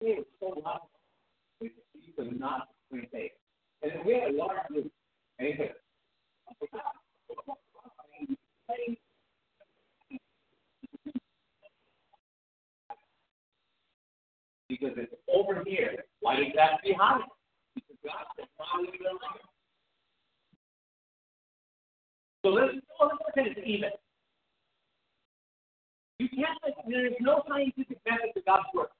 Is 0.00 0.24
so. 0.38 0.62
And 3.82 3.92
we 4.04 4.14
a 4.14 4.28
because 14.68 14.94
it's 14.96 15.14
over 15.32 15.62
here. 15.66 16.04
Why 16.20 16.36
is 16.40 16.52
that 16.54 16.82
behind? 16.84 17.24
Because 17.74 17.96
God 18.04 18.26
said, 18.36 18.46
"Follow 18.56 18.84
your 18.84 19.12
life." 19.14 19.42
So 22.44 22.48
let's 22.50 22.74
let's 23.00 23.16
pretend 23.24 23.56
it's 23.56 23.66
even. 23.66 23.90
You 26.18 26.28
can't. 26.28 26.58
There 26.88 27.06
is 27.06 27.14
no 27.20 27.42
scientific 27.48 27.98
method 28.06 28.34
to 28.34 28.42
God's 28.42 28.66
work 28.74 28.92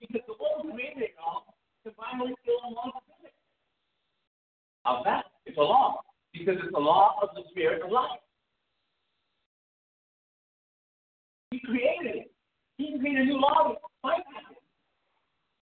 because 0.00 0.22
the 0.26 0.34
one 0.34 0.62
who 0.62 0.72
created 0.72 1.02
it 1.02 1.14
all 1.22 1.54
divinely 1.84 2.34
still 2.42 2.60
and 2.64 2.74
law 2.74 2.90
of 2.94 3.02
physics. 3.06 3.34
How's 4.84 5.04
that? 5.04 5.24
It's 5.46 5.56
a 5.56 5.62
law 5.62 6.02
because 6.32 6.56
it's 6.62 6.72
the 6.72 6.78
law 6.78 7.16
of 7.22 7.30
the 7.34 7.42
spirit 7.50 7.82
of 7.82 7.90
life. 7.90 8.20
He 11.50 11.60
created 11.60 12.26
it. 12.26 12.30
He 12.76 12.90
can 12.90 13.00
create 13.00 13.16
a 13.16 13.24
new 13.24 13.40
law 13.40 13.70
with 13.70 13.78
my 14.02 14.18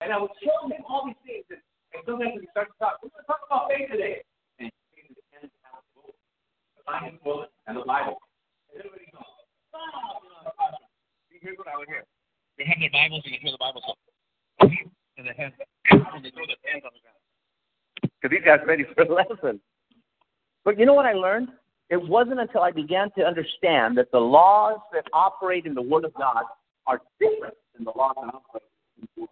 and 0.01 0.13
I 0.13 0.21
would 0.21 0.31
show 0.45 0.69
him 0.69 0.85
all 0.85 1.09
these 1.09 1.17
things. 1.25 1.49
And, 1.49 2.05
sometimes 2.05 2.37
we 2.37 2.47
start 2.53 2.69
to 2.69 2.77
talk, 2.77 3.01
we're 3.01 3.09
going 3.15 3.25
to 3.25 3.31
talk 3.31 3.41
about 3.49 3.73
faith 3.73 3.89
today. 3.89 4.21
And 4.61 4.69
he 4.93 5.09
the 5.09 5.25
ten 5.33 5.49
pounds 5.65 5.87
of 5.97 6.05
gold, 6.05 6.17
the 6.77 6.85
Bible 6.85 7.17
bullet, 7.25 7.51
and 7.65 7.81
the 7.81 7.87
Bible. 7.89 8.21
And 8.69 8.85
everybody 8.85 9.09
goes, 9.15 9.25
oh, 9.25 10.21
here's 11.33 11.57
what 11.57 11.73
I 11.73 11.81
would 11.81 11.89
hear. 11.89 12.05
They 12.61 12.69
have 12.69 12.77
their 12.77 12.93
Bibles, 12.93 13.25
and 13.25 13.33
you 13.33 13.41
hear 13.41 13.55
the 13.57 13.63
Bible 13.63 13.81
so, 13.81 13.97
and 14.61 15.25
the 15.25 15.33
hands, 15.33 15.57
and 15.89 16.21
they 16.21 16.31
throw 16.37 16.45
their 16.45 16.61
hands 16.69 16.85
on 16.85 16.93
the 16.93 17.01
ground. 17.01 17.24
Because 18.25 18.39
these 18.39 18.47
guys 18.47 18.61
are 18.63 18.67
ready 18.67 18.85
for 18.95 19.03
a 19.03 19.13
lesson. 19.15 19.61
But 20.65 20.79
you 20.79 20.87
know 20.87 20.95
what 20.95 21.05
I 21.05 21.13
learned? 21.13 21.49
It 21.91 22.01
wasn't 22.09 22.41
until 22.41 22.63
I 22.63 22.71
began 22.71 23.11
to 23.19 23.23
understand 23.23 23.99
that 23.99 24.11
the 24.13 24.19
laws 24.19 24.79
that 24.95 25.05
operate 25.13 25.67
in 25.67 25.75
the 25.75 25.83
Word 25.83 26.07
of 26.07 26.15
God 26.15 26.45
are 26.87 27.03
different 27.21 27.53
than 27.75 27.85
the 27.85 27.93
laws 27.95 28.15
that 28.17 28.33
operate 28.33 28.63
in 28.97 29.09
the 29.15 29.21
Word. 29.21 29.29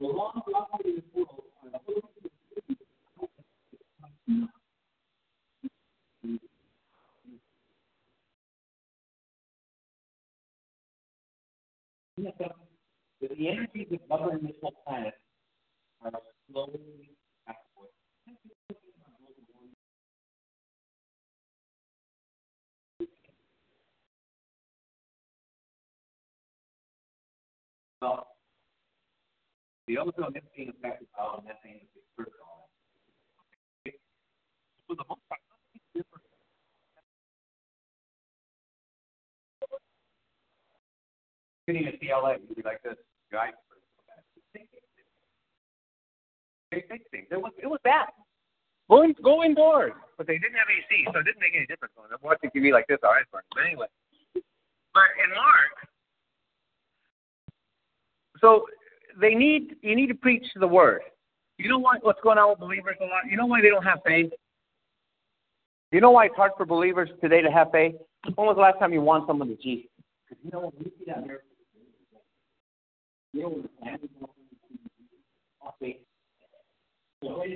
The 0.00 0.06
laws 0.08 0.34
that 0.34 0.52
operate 0.52 0.86
in 0.96 1.02
the 1.14 1.20
world 1.20 1.44
are 1.62 1.80
that 12.40 12.52
the 13.20 13.48
energies 13.48 13.86
that 13.92 14.08
govern 14.08 14.40
this 14.42 14.56
whole 14.60 14.74
planet 14.84 15.14
are 16.02 16.10
slowly 16.50 17.17
Well, 28.00 28.28
the 29.88 29.98
ozone 29.98 30.36
is 30.36 30.42
being 30.54 30.68
affected 30.70 31.08
by 31.16 31.22
all 31.22 31.42
methane 31.44 31.82
is 31.96 32.04
critical. 32.14 32.68
For 34.86 34.94
the 34.94 35.04
most 35.08 35.20
part, 35.28 35.40
nothing 35.50 35.82
different. 35.94 36.24
Sitting 41.66 41.86
at 41.86 42.00
CLA, 42.00 42.36
you'd 42.46 42.56
be 42.56 42.62
like 42.62 42.82
this, 42.82 42.96
guy. 43.32 43.50
They 46.70 46.84
fix 46.88 47.04
things. 47.10 47.26
It 47.30 47.40
was 47.40 47.52
it 47.56 47.66
was 47.66 47.80
bad. 47.82 48.08
Go 48.88 49.02
in, 49.02 49.14
go 49.24 49.44
indoors, 49.44 49.92
but 50.16 50.26
they 50.26 50.36
didn't 50.36 50.56
have 50.56 50.68
AC, 50.68 51.08
so 51.12 51.20
it 51.20 51.24
didn't 51.24 51.40
make 51.40 51.56
any 51.56 51.66
difference. 51.66 51.92
I'm 51.96 52.16
watching 52.22 52.50
TV 52.52 52.72
like 52.72 52.86
this, 52.88 52.98
all 53.04 53.12
right, 53.12 53.24
but 53.32 53.44
anyway. 53.60 53.86
But 54.34 55.08
in 55.20 55.28
Mark, 55.32 55.76
so 58.40 58.66
they 59.20 59.34
need 59.34 59.76
you 59.82 59.96
need 59.96 60.08
to 60.08 60.14
preach 60.14 60.44
the 60.56 60.66
word. 60.66 61.02
You 61.58 61.68
know 61.68 61.78
why 61.78 61.96
what's 62.02 62.20
going 62.22 62.38
on 62.38 62.50
with 62.50 62.60
believers 62.60 62.96
a 63.00 63.04
lot? 63.04 63.22
You 63.30 63.36
know 63.36 63.46
why 63.46 63.60
they 63.60 63.68
don't 63.68 63.84
have 63.84 63.98
faith? 64.06 64.30
You 65.90 66.00
know 66.00 66.10
why 66.10 66.26
it's 66.26 66.36
hard 66.36 66.52
for 66.56 66.66
believers 66.66 67.08
today 67.20 67.40
to 67.42 67.50
have 67.50 67.70
faith? 67.72 67.94
When 68.34 68.46
was 68.46 68.56
the 68.56 68.62
last 68.62 68.78
time 68.78 68.92
you 68.92 69.00
won 69.00 69.24
someone 69.26 69.48
to 69.48 69.56
Jesus? 69.56 69.90
You 70.44 70.50
know 70.52 70.60
when 70.60 70.72
you 70.84 70.92
see 70.98 71.04
that 71.06 71.26
miracle, 71.26 71.44
what? 77.20 77.48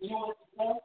You 0.00 0.10
know 0.10 0.16
what 0.18 0.43
So 0.58 0.80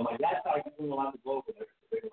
my 0.00 0.12
dad 0.18 0.42
thought 0.44 0.58
I 0.58 0.62
was 0.78 0.90
allowed 0.90 1.12
to 1.12 1.18
go 1.24 1.44
there. 1.48 1.66
so 1.66 1.88
they 1.92 2.00
were 2.04 2.10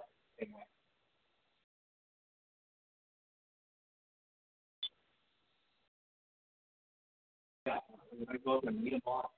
I'm 8.20 8.26
gonna 8.26 8.40
go 8.40 8.54
over 8.58 8.68
and 8.68 8.84
meet 8.84 8.94
him 8.94 9.02
off. 9.06 9.32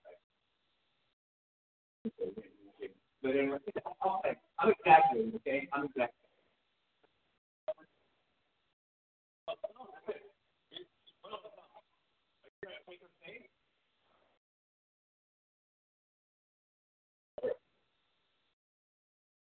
But 3.22 3.32
anyway, 3.32 3.58
I'll 4.04 4.22
say, 4.24 4.36
I'm 4.60 4.72
exaggerating, 4.72 5.34
okay? 5.36 5.68
I'm 5.74 5.86
exaggerating. 5.86 6.16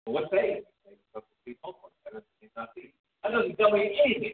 What's 0.06 0.30
faith? 0.32 0.64
That 3.24 3.32
doesn't 3.32 3.56
tell 3.58 3.72
me 3.72 4.00
anything. 4.06 4.34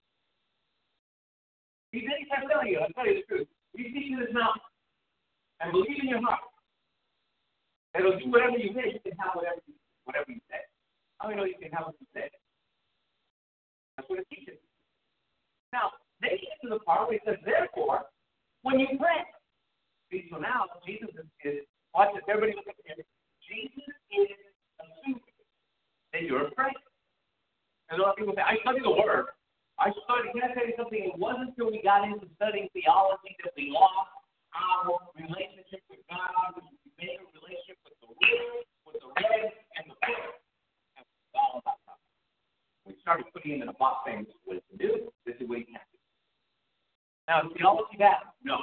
He 1.91 2.01
didn't 2.01 2.31
tell 2.31 2.65
you, 2.65 2.79
I'll 2.79 2.93
tell 2.95 3.07
you 3.07 3.19
the 3.19 3.27
truth. 3.27 3.47
You 3.75 3.91
speak 3.91 4.15
to 4.15 4.25
this 4.25 4.33
mountain 4.33 4.63
and 5.59 5.71
believe 5.71 5.99
in 6.01 6.07
your 6.07 6.23
heart. 6.23 6.43
It'll 7.95 8.15
do 8.17 8.31
whatever 8.31 8.55
you 8.55 8.71
say, 8.71 8.95
you 8.95 9.03
can 9.03 9.19
have 9.19 9.35
whatever 9.35 9.59
you, 9.67 9.75
whatever 10.07 10.31
you 10.31 10.39
say. 10.47 10.63
How 11.19 11.29
you 11.29 11.35
know 11.35 11.43
you 11.43 11.59
can 11.59 11.71
have 11.75 11.91
what 11.91 11.99
you 11.99 12.07
say? 12.15 12.31
That's 13.95 14.07
what 14.07 14.23
it 14.23 14.27
teaches. 14.31 14.55
Now, 15.75 15.91
they 16.23 16.39
get 16.39 16.55
to 16.63 16.69
the 16.71 16.79
part 16.87 17.11
where 17.11 17.19
it 17.19 17.23
says, 17.27 17.39
therefore, 17.43 18.07
when 18.63 18.79
you 18.79 18.87
pray. 18.95 19.27
See, 20.11 20.27
so 20.31 20.39
now 20.39 20.67
Jesus 20.87 21.11
is, 21.15 21.27
is 21.43 21.63
watch 21.95 22.11
this, 22.15 22.23
everybody 22.27 22.55
look 22.55 22.67
at 22.67 22.75
him. 22.83 23.03
Jesus 23.43 23.95
is 24.11 24.39
assuming 24.79 25.23
that 26.11 26.23
you're 26.23 26.47
afraid. 26.47 26.75
And 27.89 27.99
a 27.99 28.03
lot 28.03 28.11
of 28.11 28.17
people 28.17 28.33
say, 28.35 28.43
I 28.43 28.55
study 28.63 28.79
the 28.79 28.91
word. 28.91 29.31
I 29.81 29.89
studied, 30.05 30.37
can 30.37 30.45
I 30.45 30.53
tell 30.53 30.69
you 30.69 30.77
something? 30.77 31.01
It 31.01 31.17
wasn't 31.17 31.57
until 31.57 31.73
we 31.73 31.81
got 31.81 32.05
into 32.05 32.29
studying 32.37 32.69
theology 32.69 33.33
that 33.41 33.49
we 33.57 33.73
lost 33.73 34.13
our 34.53 34.93
relationship 35.17 35.81
with 35.89 36.05
God. 36.05 36.53
We 36.53 36.93
made 37.01 37.17
a 37.17 37.25
relationship 37.33 37.81
with 37.81 37.97
the 38.05 38.13
Word, 38.13 38.61
with 38.85 39.01
the 39.01 39.09
Red, 39.09 39.49
and 39.81 39.89
the 39.89 39.97
Word. 39.97 40.37
And 41.01 41.03
we 41.09 41.33
all 41.33 41.65
about 41.65 41.81
God. 41.89 41.97
We 42.85 42.93
started 43.01 43.25
putting 43.33 43.57
him 43.57 43.65
in 43.65 43.73
a 43.73 43.77
box 43.81 44.05
saying, 44.05 44.29
this 44.29 44.37
is 44.37 44.45
what 44.45 44.61
to 44.61 44.77
do. 44.77 44.91
This 45.25 45.41
is 45.41 45.49
what 45.49 45.65
you 45.65 45.73
to 45.73 45.81
do. 45.81 45.97
Now, 47.25 47.49
is 47.49 47.57
theology 47.57 47.97
bad? 47.97 48.29
No. 48.45 48.61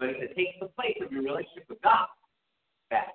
But 0.00 0.16
it 0.16 0.32
takes 0.32 0.56
the 0.64 0.72
place 0.72 0.96
of 1.04 1.12
your 1.12 1.28
relationship 1.28 1.68
with 1.68 1.82
God, 1.84 2.08
bad. 2.88 3.12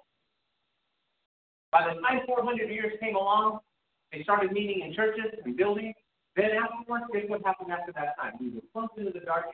By 1.74 1.90
the 1.90 1.98
time 2.06 2.22
400 2.30 2.70
years 2.70 2.94
came 3.02 3.18
along, 3.18 3.66
they 4.14 4.22
started 4.22 4.54
meeting 4.54 4.86
in 4.86 4.94
churches 4.94 5.34
and 5.42 5.58
buildings. 5.58 5.98
Then 6.36 6.52
afterwards, 6.58 7.06
guess 7.14 7.24
what 7.28 7.46
happened 7.46 7.72
after 7.72 7.92
that 7.94 8.18
time? 8.18 8.34
We 8.40 8.50
were 8.50 8.62
plunked 8.74 8.98
into 8.98 9.12
the 9.12 9.20
dark. 9.20 9.46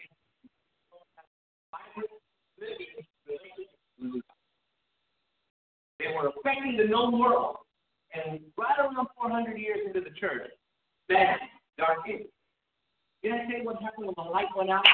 They 6.00 6.08
were 6.16 6.30
affecting 6.30 6.78
the 6.78 6.86
known 6.86 7.20
world. 7.20 7.58
And 8.14 8.40
right 8.58 8.80
around 8.80 9.08
400 9.18 9.58
years 9.58 9.80
into 9.86 10.02
the 10.02 10.16
church, 10.20 10.50
bad, 11.08 11.38
dark 11.78 12.00
ages. 12.08 12.28
Did 13.22 13.34
I 13.34 13.46
say 13.50 13.62
what 13.62 13.82
happened 13.82 14.08
when 14.08 14.16
the 14.18 14.32
light 14.32 14.48
went 14.56 14.70
out? 14.72 14.86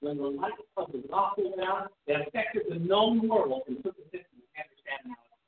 When 0.00 0.18
the 0.18 0.28
light 0.28 0.52
of 0.76 0.92
the 0.92 1.02
gospel 1.08 1.52
went 1.56 1.68
out, 1.68 1.90
it 2.06 2.28
affected 2.28 2.62
the 2.68 2.78
known 2.78 3.26
world 3.28 3.62
and 3.66 3.82
took 3.82 3.96
the 3.96 4.04
system 4.04 4.38
to 4.38 4.46
understand 4.60 5.00
how 5.04 5.16
it 5.16 5.28
was. 5.28 5.40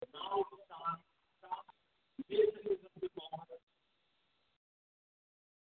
The 0.00 0.08
knowledge 0.14 0.52
of 0.52 0.60
God, 0.68 0.96
God, 1.42 1.64
mysticism 2.28 2.92
took 3.00 3.12
over. 3.20 3.60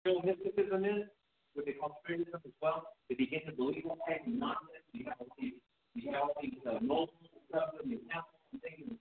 You 0.04 0.61
mysticism 0.72 1.02
is? 1.02 1.08
What 1.54 1.66
they 1.66 1.72
call 1.72 2.00
as 2.08 2.40
well. 2.62 2.86
They 3.08 3.14
begin 3.14 3.40
to 3.46 3.52
believe 3.52 3.84
kinds 4.08 4.24
of 4.26 4.32
nonsense. 4.32 4.88
You 4.92 5.04
have 5.04 5.20
all 5.20 5.28
these, 5.38 5.52
you 5.94 6.10
have 6.12 6.22
all 6.22 6.36
these 6.40 6.56
uh, 6.64 6.78
noble 6.80 7.12
stuff 7.48 7.76
and 7.82 7.90
you 7.90 8.00
have 8.08 8.24
some 8.50 8.60
things. 8.60 8.96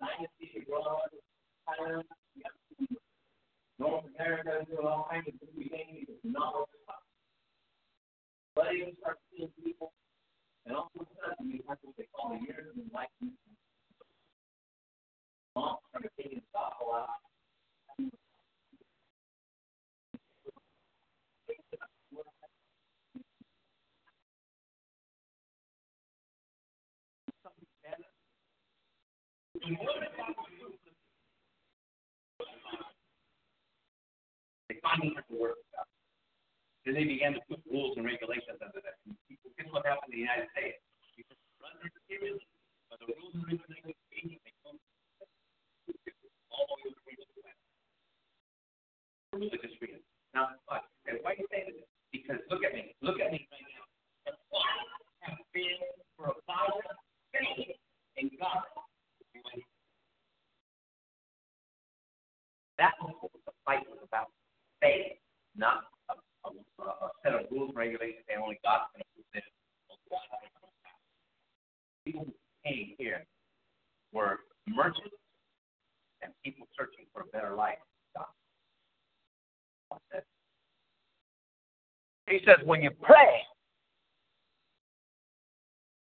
Dynasty, 0.00 0.66
Iran, 0.66 1.06
China, 1.64 2.02
North 3.78 4.04
America, 4.16 4.66
doing 4.66 4.86
all 4.86 5.06
kinds 5.08 5.28
of 5.28 5.34
goofy 5.38 5.68
things. 5.68 6.08
It's 6.08 6.18
not 6.24 6.54
what 6.54 6.68
it's 6.74 6.82
about. 6.82 7.06
But 8.56 8.74
you 8.74 8.90
start 8.98 9.18
seeing 9.30 9.50
people, 9.62 9.92
and 10.66 10.74
all 10.74 10.90
of 10.98 11.06
a 11.06 11.06
sudden 11.22 11.52
you 11.52 11.60
have 11.68 11.78
what 11.82 11.94
they 11.96 12.08
call 12.10 12.32
a 12.32 12.40
years 12.42 12.66
of 12.66 12.82
enlightenment. 12.82 13.38
Mom 15.54 15.76
started 15.90 16.10
taking 16.18 16.40
the 16.40 16.50
gospel 16.52 16.92
out. 16.92 17.22
They 34.68 34.78
finally 34.78 35.10
had 35.18 35.26
to 35.26 35.34
work 35.34 35.58
it 35.58 35.74
out. 35.74 35.90
Then 36.86 36.94
they 36.94 37.02
began 37.02 37.34
to 37.34 37.42
put 37.50 37.58
rules 37.66 37.98
and 37.98 38.06
regulations 38.06 38.62
under 38.62 38.78
that. 38.78 38.94
And 39.10 39.18
people, 39.26 39.50
guess 39.58 39.66
what 39.74 39.82
happened 39.82 40.14
in 40.14 40.22
the 40.22 40.24
United 40.30 40.46
States? 40.54 40.78
People 41.18 41.34
were 41.58 41.66
under 41.66 41.90
tyranny, 42.06 42.46
but 42.86 43.02
the 43.02 43.10
rules 43.10 43.34
and 43.34 43.42
regulations 43.42 43.98
changed. 44.14 44.38
They 44.46 44.54
come 44.62 44.78
all 46.54 46.70
over 46.70 46.86
the 46.86 47.02
world. 47.02 47.26
Religious 49.34 49.74
freedom. 49.82 49.98
Now, 50.30 50.54
what? 50.70 50.86
And 51.10 51.18
why 51.26 51.34
are 51.34 51.38
you 51.42 51.50
saying 51.50 51.74
this? 51.74 51.82
Because 52.14 52.38
look 52.54 52.62
at 52.62 52.70
me. 52.70 52.94
Look 53.02 53.18
at 53.18 53.34
me 53.34 53.50
right 53.50 53.66
now. 53.66 53.84
The 54.30 54.38
fight 54.46 54.86
has 55.26 55.42
been 55.50 55.82
for 56.14 56.30
a 56.30 56.38
thousand 56.46 56.86
faith 57.34 57.74
in 58.16 58.30
God. 58.38 58.62
That 62.78 62.92
was 63.00 63.14
what 63.20 63.32
the 63.46 63.52
fight 63.64 63.88
was 63.88 63.98
about. 64.04 64.28
Faith, 64.80 65.16
not 65.56 65.84
a, 66.10 66.14
a, 66.44 66.84
a 66.84 67.10
set 67.24 67.34
of 67.34 67.46
rules 67.50 67.70
and 67.70 67.78
regulations 67.78 68.24
saying 68.28 68.40
only 68.42 68.60
God 68.62 68.80
can 68.92 69.00
approve 69.00 69.26
this. 69.32 69.42
People 72.04 72.26
came 72.64 72.94
here 72.98 73.24
were 74.12 74.40
merchants 74.68 75.16
and 76.22 76.32
people 76.44 76.66
searching 76.76 77.06
for 77.12 77.22
a 77.22 77.26
better 77.26 77.54
life. 77.54 77.78
He 82.28 82.40
says, 82.44 82.56
when 82.64 82.82
you 82.82 82.90
pray, 82.90 83.40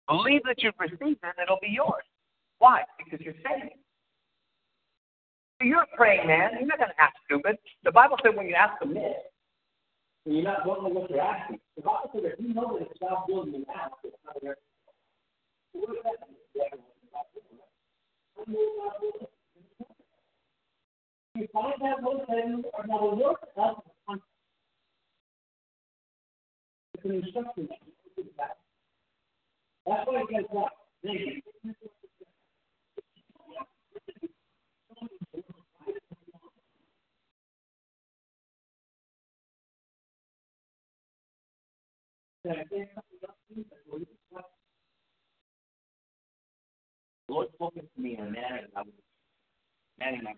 believe 0.07 0.41
that 0.45 0.63
you've 0.63 0.73
received 0.79 1.01
it 1.01 1.19
and 1.21 1.33
it'll 1.43 1.59
be 1.61 1.67
yours. 1.69 2.03
Why? 2.59 2.83
Because 2.97 3.19
you're 3.23 3.35
saying 3.47 3.67
it. 3.67 3.77
You're 5.61 5.83
a 5.83 5.97
praying 5.97 6.27
man. 6.27 6.51
You're 6.59 6.67
not 6.67 6.77
going 6.77 6.91
to 6.91 7.01
ask 7.01 7.13
stupid. 7.25 7.57
The 7.83 7.91
Bible 7.91 8.12
said 8.23 8.35
when 8.35 8.47
you 8.47 8.55
ask 8.55 8.81
a 8.81 8.85
myth, 8.85 9.13
and 10.25 10.35
you're 10.35 10.43
not 10.43 10.65
don't 10.65 10.93
what 10.93 11.09
you're 11.09 11.21
asking. 11.21 11.59
The 11.75 11.81
Bible 11.81 12.09
said 12.13 12.23
if 12.25 12.39
you 12.39 12.53
know 12.53 12.77
that 12.79 12.87
it's 12.89 12.99
God's 12.99 13.27
will 13.27 13.47
you 13.47 13.65
ask, 13.75 13.91
it's 14.03 14.15
not 14.25 14.35
there. 14.41 14.57
What 15.73 15.87
does 15.89 15.97
that 16.03 16.29
mean? 16.29 16.37
You 21.35 21.47
find 21.51 21.73
that 21.81 21.97
those 22.03 22.21
things 22.29 22.65
are 22.77 22.87
not 22.87 23.01
a 23.01 23.15
work 23.15 23.39
of 23.57 23.77
It's 26.93 27.05
an 27.05 27.11
instruction. 27.11 27.69
That's 29.85 30.07
why 30.07 30.21
it 30.21 30.29
gets 30.29 30.47
what? 30.49 30.71
The 42.45 42.51
Lord 47.29 47.47
spoke 47.53 47.73
to 47.75 47.81
me 47.97 48.17
in 48.17 48.19
a 48.19 48.29
manner 48.29 48.61
that 48.61 48.69
I 48.75 48.81
was 48.81 48.91
manning 49.97 50.23
my 50.23 50.33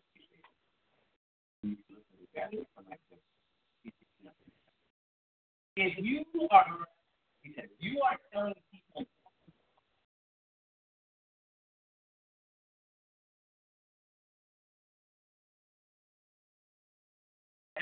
If 5.78 5.98
you 5.98 6.24
are, 6.52 6.66
he 7.42 7.54
said, 7.56 7.70
you 7.80 8.02
are 8.02 8.18
telling 8.32 8.54
people 8.72 9.06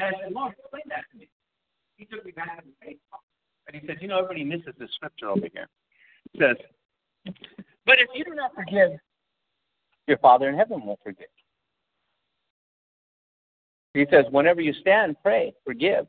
And 0.03 0.15
I 0.15 0.19
said, 0.19 0.33
Lord, 0.33 0.53
explain 0.59 0.83
that 0.89 1.05
to 1.11 1.17
me. 1.17 1.29
He 1.95 2.05
took 2.05 2.25
me 2.25 2.31
back 2.31 2.59
to 2.59 2.67
the 2.67 2.85
faith. 2.85 2.97
And 3.67 3.81
he 3.81 3.87
said, 3.87 3.97
You 4.01 4.09
know, 4.09 4.17
everybody 4.17 4.43
misses 4.43 4.73
this 4.77 4.89
scripture 4.95 5.29
over 5.29 5.47
here. 5.53 5.67
It 6.33 6.39
says, 6.39 7.33
But 7.85 7.95
if 7.99 8.09
you 8.13 8.25
do 8.25 8.35
not 8.35 8.53
forgive, 8.53 8.99
your 10.07 10.17
Father 10.17 10.49
in 10.49 10.55
heaven 10.55 10.85
will 10.85 10.99
forgive. 11.03 11.27
He 13.93 14.05
says, 14.11 14.25
Whenever 14.31 14.59
you 14.59 14.73
stand, 14.81 15.15
pray, 15.23 15.53
forgive 15.65 16.07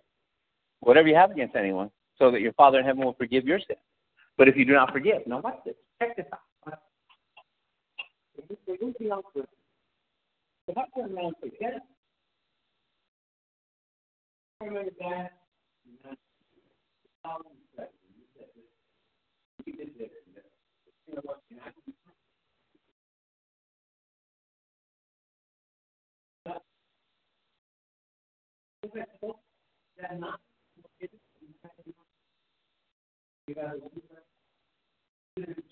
whatever 0.81 1.07
you 1.07 1.15
have 1.15 1.31
against 1.31 1.55
anyone, 1.55 1.91
so 2.19 2.31
that 2.31 2.41
your 2.41 2.53
Father 2.55 2.81
in 2.81 2.85
heaven 2.85 3.05
will 3.05 3.15
forgive 3.15 3.45
your 3.45 3.61
sin. 3.61 3.77
But 4.37 4.49
if 4.49 4.57
you 4.57 4.65
do 4.65 4.73
not 4.73 4.93
forgive, 4.93 5.27
now 5.27 5.41
watch 5.41 5.59
this. 5.65 5.77
Check 6.01 6.17
this 6.17 6.27
out. 6.33 6.41
If 10.67 10.79
I 10.79 10.85
turn 10.97 11.15
around 11.15 11.27
and 11.27 11.53
forget, 11.53 11.61
remember 11.63 11.63
that. 11.63 11.63
You? 11.63 11.71
That 11.71 11.75
not 11.75 11.94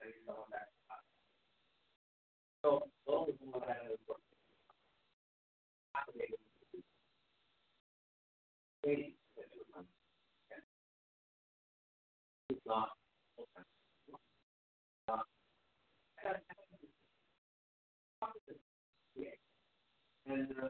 Had 2.63 2.69
it 3.91 3.99
work. 4.07 4.19
It's. 8.83 9.13
And 20.27 20.53
uh, 20.63 20.69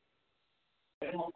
Later 1.01 1.17
on, 1.17 1.31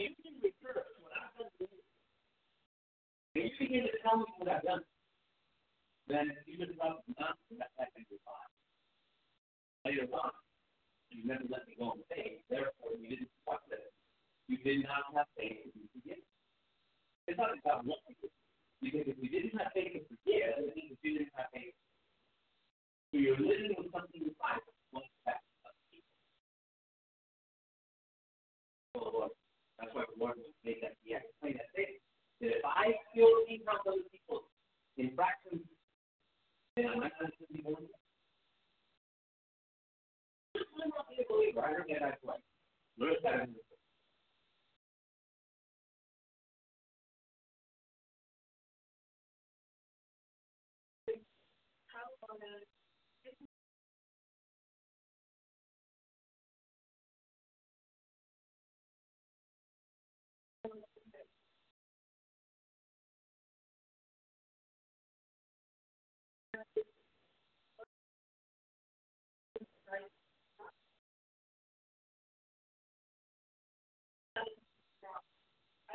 you 0.00 0.10
can 0.22 0.40
what 4.38 4.48
I've 4.48 4.62
done, 4.62 4.80
if 6.08 6.48
you 6.48 6.56
what 6.76 6.88
I've 6.88 7.04
done, 7.16 7.36
then 7.50 7.58
not 7.58 7.68
have 7.78 7.88
to 7.92 8.00
be 8.08 8.16
fine. 8.24 9.92
You 11.10 11.24
never 11.24 11.44
let 11.48 11.68
me 11.68 11.74
go 11.78 11.92
in 11.92 12.02
faith, 12.08 12.40
therefore 12.48 12.96
you 13.00 13.08
didn't 13.08 13.28
trust 13.44 13.64
it. 13.70 13.95
You 14.48 14.58
did 14.62 14.86
not 14.86 15.10
have 15.14 15.26
faith 15.34 15.66
to 15.74 15.80
forgive. 15.90 16.22
It's 17.26 17.38
not 17.38 17.58
about 17.58 17.82
what 17.82 17.98
you 18.06 18.14
did. 18.22 18.30
Because 18.78 19.06
if 19.10 19.18
you 19.18 19.30
didn't 19.30 19.58
have 19.58 19.74
faith 19.74 19.98
to 19.98 20.00
forgive, 20.06 20.54
it 20.62 20.76
means 20.78 20.94
you 21.02 21.18
didn't 21.18 21.34
have 21.34 21.50
faith. 21.50 21.74
So 23.10 23.18
you're 23.18 23.38
living 23.38 23.74
with 23.74 23.90
something 23.90 24.22
inside 24.22 24.62
what's 24.94 25.10
that? 25.26 25.42
So 28.94 29.10
Lord, 29.10 29.34
that's 29.78 29.90
why 29.92 30.06
the 30.06 30.14
Lord 30.14 30.38
make 30.64 30.80
that 30.80 30.94
yeah, 31.02 31.26
explain 31.26 31.58
that 31.58 31.70
thing. 31.74 31.98
That 32.40 32.62
if 32.62 32.64
I 32.64 32.94
still 33.10 33.32
keep 33.50 33.66
on 33.66 33.82
other 33.82 34.06
people's 34.14 34.46
infractions, 34.96 35.66
then 36.76 36.86
I'm 36.86 37.00
not 37.02 37.12
going 37.18 37.34
to 37.34 37.44
be 37.50 37.66
more. 37.66 37.82
I'm 40.54 40.90
not 40.94 41.10
a 41.10 41.24
believer. 41.26 41.64
I 41.66 41.82
understand 41.82 42.14
that 42.14 42.22
way. 42.22 42.38
Learn 42.98 43.18
that 43.24 43.48
in 43.48 43.52
the 43.52 43.65
I 52.30 52.34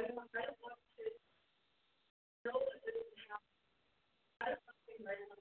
don't 0.01 0.15
want 0.15 0.31
to 0.31 0.39
know 2.45 2.59
that 2.59 2.79
this 2.85 2.95
is 2.95 3.19
happening. 3.27 3.55
I 4.41 4.45
don't 4.53 4.61
want 4.65 4.77
to 4.77 4.83
be 4.87 4.95
right 5.05 5.17
now. 5.29 5.40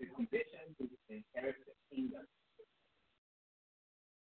the 0.00 0.08
condition 0.16 0.64
is 0.80 0.88
to 0.88 1.12
inherit 1.12 1.60
the 1.68 1.76
kingdom. 1.92 2.24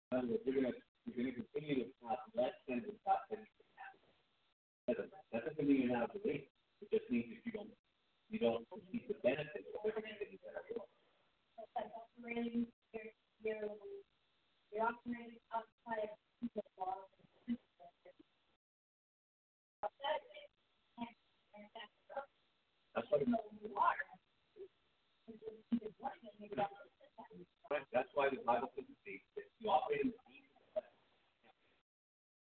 In 0.10 0.18
other 0.18 0.28
words, 0.34 0.42
you're 0.50 0.58
gonna 0.58 0.74
you're 1.06 1.16
gonna 1.22 1.38
continue 1.38 1.86
to 1.86 1.94
have 2.10 2.26
less 2.34 2.58
than 2.66 2.82
the 2.82 2.98
top 3.06 3.30
you 3.30 3.38
can 3.38 3.70
have. 3.78 3.94
That 4.90 5.46
doesn't, 5.46 5.70
mean 5.70 5.86
you're 5.86 5.94
not 5.94 6.10
a 6.10 6.18
believer. 6.18 6.50
It 6.82 6.90
just 6.90 7.06
means 7.14 7.30
that 7.30 7.46
you 7.46 7.54
don't 7.54 7.70
you 8.34 8.40
don't 8.42 8.66
keep 8.90 9.06
the 9.06 9.22
benefits 9.22 9.70
of 9.70 9.86
everything 9.86 10.18
that 10.18 10.58
are 10.58 10.66
yours. 10.66 10.90
That's 22.98 23.08
what 23.14 23.22
it 23.22 23.30
That's 27.94 28.12
why 28.14 28.30
the 28.30 28.42
Bible 28.46 28.72
says 28.76 28.86
that 29.36 29.48
you 29.60 29.70
operate 29.70 30.02
in 30.06 30.12
the 30.12 30.22
deep 30.28 30.46
of 30.76 30.84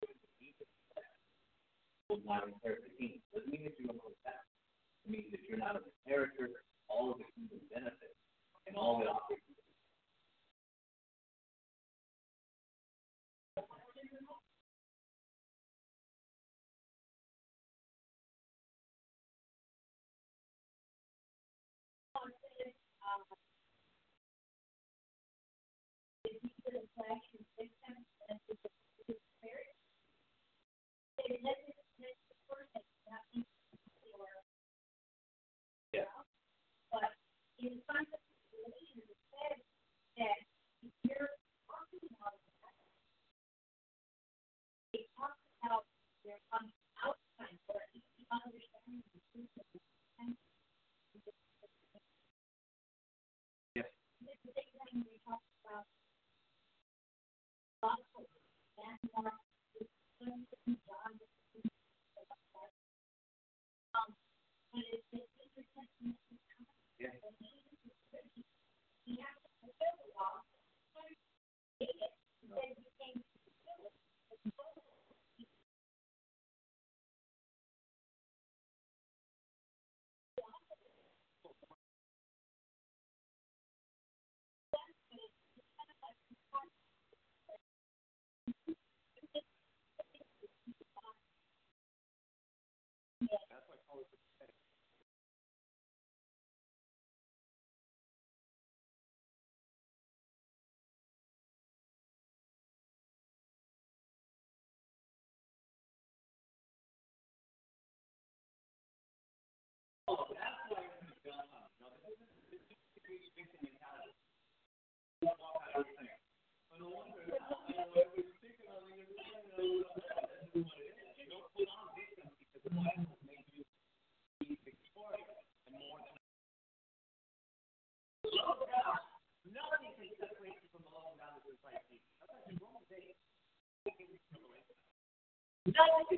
the 0.03 0.31
deep 0.41 0.57
of 0.61 0.69
the 0.69 0.79
will 2.09 2.23
not 2.29 2.45
inherit 2.49 2.85
that 2.85 2.95
you 3.01 3.89
don't. 3.89 3.99
It 5.05 5.11
means 5.11 5.31
that 5.33 5.43
you're 5.49 5.59
not 5.59 5.77
an 5.77 5.83
all 6.89 7.13
of 7.13 7.19
the 7.19 7.25
kingdom 7.35 7.61
benefits 7.73 8.19
and 8.69 8.77
all 8.77 9.01
the 9.01 9.09
operations. 9.09 9.52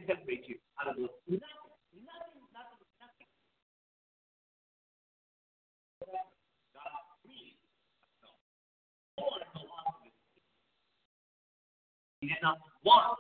separate 0.06 0.44
you 0.48 0.56
out 0.80 0.88
of 0.90 0.96
those. 0.96 1.08
He 12.20 12.32
did 12.32 12.40
not 12.40 12.56
want 12.84 13.18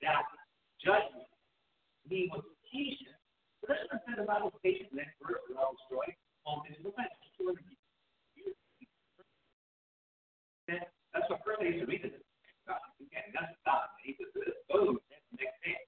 that 0.00 0.24
judgment. 0.80 1.28
He 2.08 2.32
was 2.32 2.40
patient. 2.72 3.12
So 3.60 3.68
that's 3.68 3.84
what 3.92 4.00
the 4.08 4.24
patient 4.64 4.88
that 4.96 5.12
verse 5.20 5.44
that 5.52 5.60
I'll 5.60 5.76
destroy 5.76 6.08
all 6.48 6.64
physical 6.64 6.96
things. 6.96 7.12
That's 10.68 11.28
what 11.28 11.40
first 11.44 11.60
they. 11.60 11.76
God, 12.64 12.80
you 13.00 13.08
can't, 13.12 13.32
that's 13.36 13.52
the 13.64 15.44
next. 15.64 15.87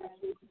Thank 0.00 0.12
you. 0.22 0.41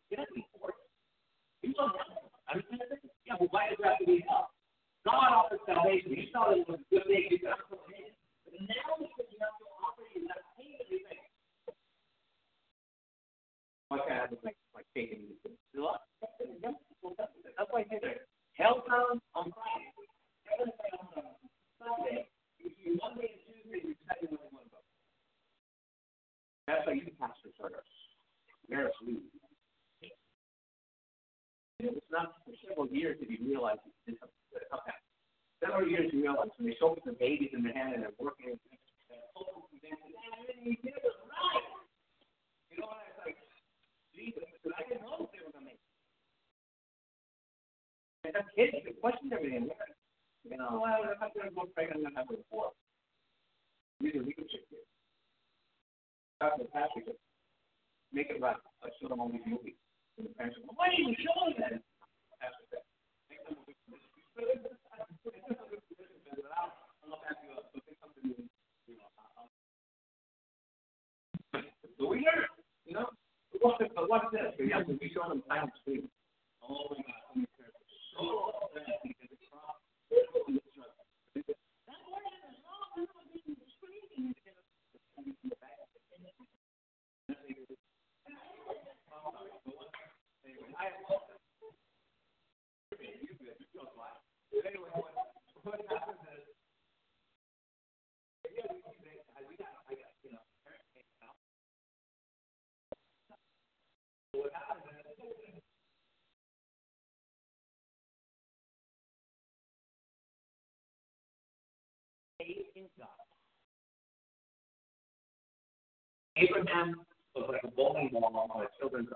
end 116.79 116.95
of 117.35 117.49
like 117.49 117.61
a 117.63 117.67
bowling 117.67 118.09
ball 118.11 118.49
on 118.53 118.61
my 118.61 118.65
children's. 118.79 119.09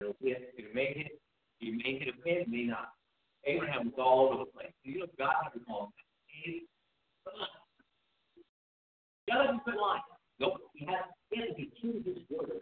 You 0.00 0.14
make 0.74 0.96
it, 0.96 1.20
you 1.60 1.72
make 1.76 2.00
it 2.02 2.08
a 2.08 2.22
pin, 2.22 2.44
may 2.48 2.64
not. 2.64 2.92
Abraham 3.44 3.86
was 3.86 3.94
all 3.98 4.30
over 4.32 4.44
the 4.44 4.50
place. 4.50 4.72
You 4.82 5.00
know, 5.00 5.06
God 5.18 5.34
had 5.42 5.50
to 5.50 5.60
on. 5.68 5.88
him. 6.28 6.60
God 9.28 9.46
hasn't 9.46 9.64
been 9.64 9.76
lying. 9.76 10.02
Nope, 10.40 10.60
he 10.74 10.86
has. 10.86 11.04
To 11.32 11.54
be 11.54 11.70
true 11.80 12.02
to 12.02 12.10
his 12.10 12.24
word. 12.28 12.60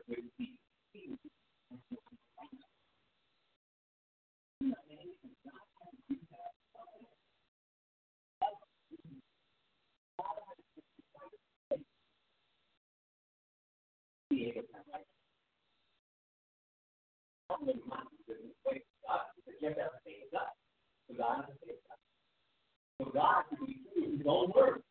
So 23.01 23.11
God 23.15 23.45
can 23.49 23.67
His 23.67 24.27
own 24.27 24.53
word 24.55 24.83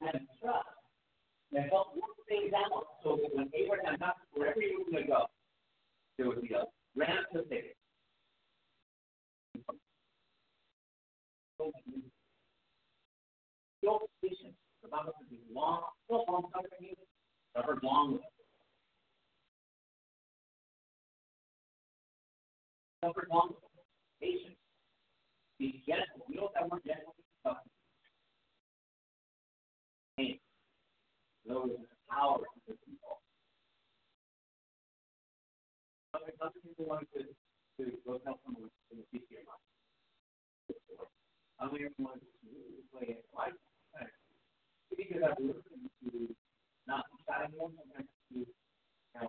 and 0.00 0.20
trust 0.40 0.66
and 1.54 1.70
help 1.70 1.94
work 1.94 2.14
things 2.28 2.52
out 2.54 2.86
so 3.02 3.18
that 3.22 3.34
when 3.34 3.50
Abraham 3.54 3.98
got 3.98 4.16
wherever 4.32 4.60
he 4.60 4.74
to 4.96 5.06
go, 5.06 5.26
there 6.18 6.28
would 6.28 6.42
be 6.42 6.54
a 6.54 6.64
ram 6.96 7.24
to 7.32 7.44
save. 7.48 7.64
Your 13.82 14.00
patience, 14.22 14.54
the 14.82 14.88
Bible 14.88 15.12
long, 15.14 15.32
is 15.32 15.38
long, 15.54 15.82
so 16.08 16.24
long 16.28 16.44
suffering, 16.52 16.94
suffered 17.56 17.80
long. 17.82 18.18
covered 23.04 23.28
long 23.28 23.52
patients. 24.20 24.56
The 25.60 25.76
gentleman, 25.84 26.24
we 26.28 26.36
know 26.36 26.48
that 26.56 26.64
word 26.70 26.80
gentleman 26.88 27.12
is 27.20 27.56
pain. 30.16 30.38
There 31.44 31.60
is 31.68 31.84
power 32.08 32.40
to 32.40 32.60
the 32.64 32.74
people. 32.88 33.20
Other, 36.16 36.32
other 36.40 36.60
people 36.64 36.88
wanted 36.88 37.12
to, 37.12 37.28
to 37.28 37.92
go 38.08 38.16
tell 38.24 38.40
someone 38.40 38.72
to 38.72 38.92
the 38.96 39.04
future 39.12 39.44
life. 39.44 39.60
I'm 41.60 41.68
wanted 42.00 42.24
to 42.24 42.48
play 42.88 43.20
it 43.20 43.24
life. 43.36 43.52
Because 44.96 45.22
I've 45.28 45.38
listened 45.44 45.92
to 46.08 46.34
not 46.88 47.04
just 47.12 47.28
out 47.28 47.44
of 47.44 47.52
one, 47.52 47.72
sometimes 47.76 48.08
to, 48.32 48.38
you 48.38 48.46
know, 49.20 49.28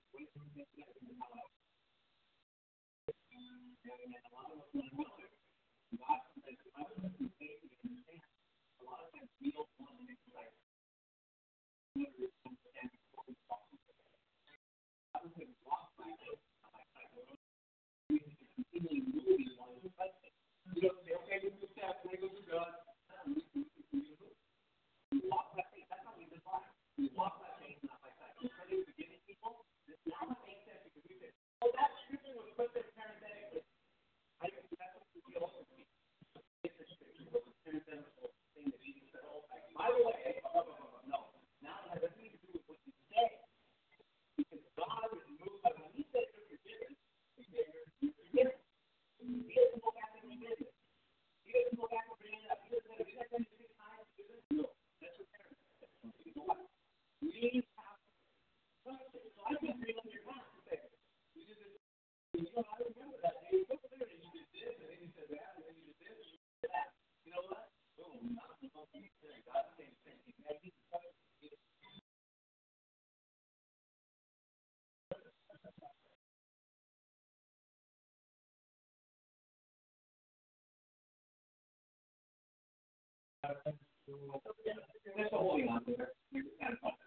your 4.73 4.83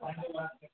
sign 0.01 0.17
guy. 0.35 0.74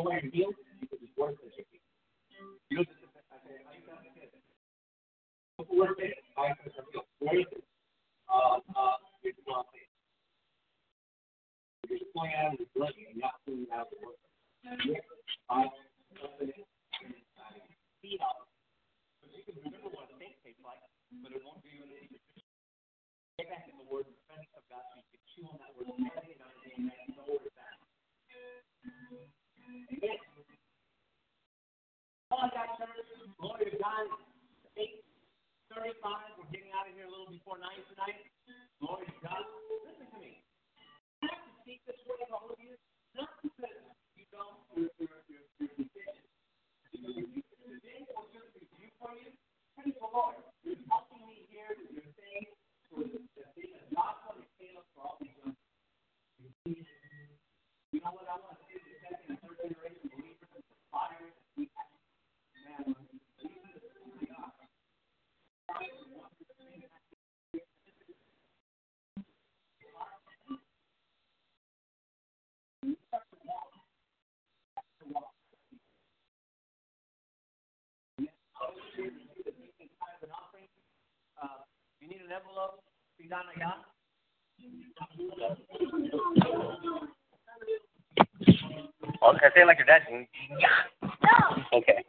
You 0.00 0.06
know 0.06 0.50
why 0.50 0.69
Oh, 82.52 82.70
you 83.18 83.24
need 83.24 83.32
an 83.32 83.38
envelope? 83.38 83.52
Pidana 83.52 83.52
ya? 83.58 83.72
Okay, 89.22 89.46
say 89.54 89.60
it 89.62 89.66
like 89.66 89.78
your 89.78 89.86
dad. 89.86 90.02
Yeah. 90.58 90.68
Okay. 91.74 92.04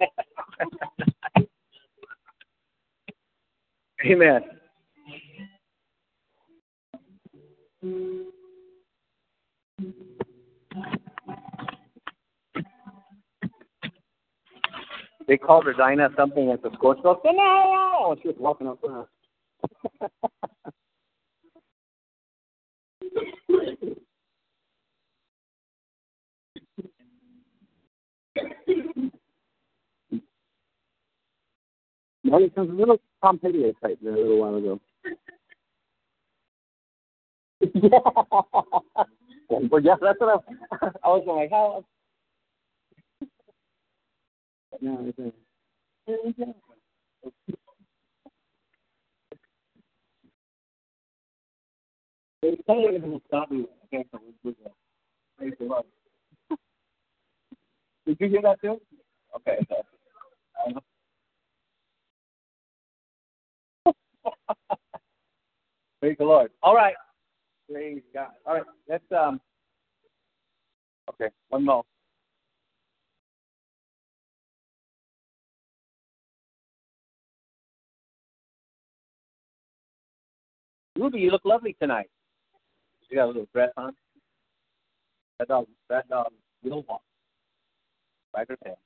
Amen. 4.05 4.41
They 15.27 15.37
called 15.37 15.65
her 15.65 15.73
Dinah 15.73 16.09
something 16.17 16.49
at 16.51 16.63
the 16.63 16.71
school. 16.73 16.95
She 16.95 17.03
goes, 17.03 17.17
"No!" 17.23 18.07
when 18.09 18.21
she 18.21 18.27
was 18.27 18.37
walking 18.39 18.67
up 18.67 18.79
front. 18.81 19.07
Well, 32.41 32.47
it 32.47 32.55
sounds 32.55 32.71
a 32.71 32.73
little 32.73 32.97
Tom 33.23 33.37
Petty 33.37 33.71
type 33.83 33.99
there 34.01 34.15
a 34.15 34.17
little 34.17 34.39
while 34.39 34.55
ago. 34.55 34.79
yeah. 37.61 37.99
well, 39.69 39.81
yeah, 39.81 39.95
that's 40.01 40.19
what 40.19 40.43
I, 40.81 40.87
I 41.03 41.07
was 41.07 41.23
like, 41.27 41.51
how? 41.51 41.85
No, 44.81 45.05
it's 45.07 45.19
a, 45.19 45.31
It's 52.41 52.61
kind 52.65 52.95
of 52.95 53.01
going 53.01 53.19
to 53.19 53.21
stop 53.27 53.51
me. 53.51 53.67
I 53.83 53.95
can't 53.95 54.11
come 54.11 54.21
with. 54.43 54.55
Praise 55.37 55.53
the 55.59 55.65
Lord. 55.65 55.85
Did 58.07 58.17
you 58.19 58.29
hear 58.29 58.41
that 58.41 58.59
too? 58.61 58.81
Okay. 59.35 59.59
Praise 65.99 66.15
the 66.17 66.25
Lord. 66.25 66.51
All 66.63 66.75
right. 66.75 66.95
Praise 67.71 68.01
God. 68.13 68.29
All 68.45 68.55
right. 68.55 68.63
Let's 68.89 69.03
um. 69.11 69.39
Okay. 71.09 71.29
One 71.49 71.65
more. 71.65 71.83
Ruby, 80.97 81.19
you 81.19 81.31
look 81.31 81.45
lovely 81.45 81.75
tonight. 81.81 82.09
You 83.09 83.17
got 83.17 83.25
a 83.25 83.27
little 83.27 83.47
dress 83.53 83.71
on. 83.77 83.93
That 85.39 85.47
dog. 85.47 85.67
That 85.89 86.07
dog 86.09 86.31
will 86.63 86.83
walk. 86.87 87.01
Right 88.35 88.47
her 88.49 88.57
tail. 88.63 88.77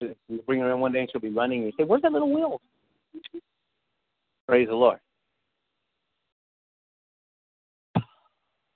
You 0.00 0.42
bring 0.46 0.60
her 0.60 0.72
in 0.72 0.80
one 0.80 0.92
day 0.92 1.00
and 1.00 1.08
she'll 1.10 1.20
be 1.20 1.30
running. 1.30 1.62
And 1.62 1.66
you 1.66 1.72
say, 1.78 1.84
"Where's 1.84 2.02
that 2.02 2.12
little 2.12 2.32
wheel?" 2.32 2.60
Praise 4.46 4.68
the 4.68 4.74
Lord. 4.74 4.98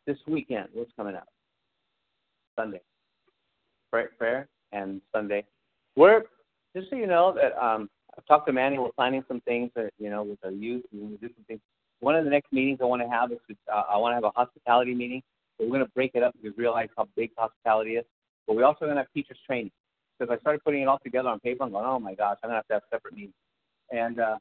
This 0.04 0.18
weekend, 0.26 0.68
what's 0.72 0.90
coming 0.96 1.14
up? 1.14 1.28
Sunday. 2.58 2.80
Prayer, 3.92 4.10
prayer 4.18 4.48
and 4.72 5.00
Sunday. 5.14 5.44
We're 5.94 6.22
just 6.74 6.90
so 6.90 6.96
you 6.96 7.06
know 7.06 7.32
that 7.40 7.56
um, 7.64 7.88
I've 8.18 8.26
talked 8.26 8.48
to 8.48 8.52
Manny. 8.52 8.78
We're 8.78 8.90
planning 8.90 9.24
some 9.28 9.40
things 9.42 9.70
that 9.76 9.90
you 9.98 10.10
know 10.10 10.24
with 10.24 10.38
our 10.44 10.50
youth. 10.50 10.82
We're 10.92 11.00
going 11.06 11.18
to 11.18 11.28
do 11.28 11.34
some 11.36 11.44
things. 11.46 11.60
One 12.00 12.16
of 12.16 12.24
the 12.24 12.30
next 12.30 12.52
meetings 12.52 12.80
I 12.82 12.86
want 12.86 13.02
to 13.02 13.08
have 13.08 13.30
is 13.30 13.38
uh, 13.72 13.82
I 13.88 13.96
want 13.96 14.12
to 14.12 14.16
have 14.16 14.24
a 14.24 14.30
hospitality 14.30 14.94
meeting. 14.94 15.22
But 15.56 15.66
We're 15.66 15.74
going 15.74 15.86
to 15.86 15.92
break 15.92 16.12
it 16.14 16.24
up 16.24 16.34
because 16.34 16.56
we 16.56 16.64
realize 16.64 16.88
how 16.96 17.06
big 17.16 17.30
hospitality 17.36 17.92
is. 17.92 18.04
But 18.48 18.56
we're 18.56 18.64
also 18.64 18.86
going 18.86 18.96
to 18.96 19.02
have 19.02 19.12
teachers 19.14 19.38
training 19.46 19.70
because 20.18 20.34
I 20.36 20.40
started 20.40 20.64
putting 20.64 20.82
it 20.82 20.88
all 20.88 20.98
together 20.98 21.28
on 21.28 21.38
paper. 21.38 21.62
I'm 21.62 21.70
going, 21.70 21.84
oh 21.86 22.00
my 22.00 22.14
gosh, 22.14 22.38
I'm 22.42 22.50
going 22.50 22.54
to 22.54 22.56
have 22.56 22.66
to 22.68 22.74
have 22.74 22.82
separate 22.90 23.14
meetings. 23.14 23.34
And 23.92 24.18
uh, 24.18 24.36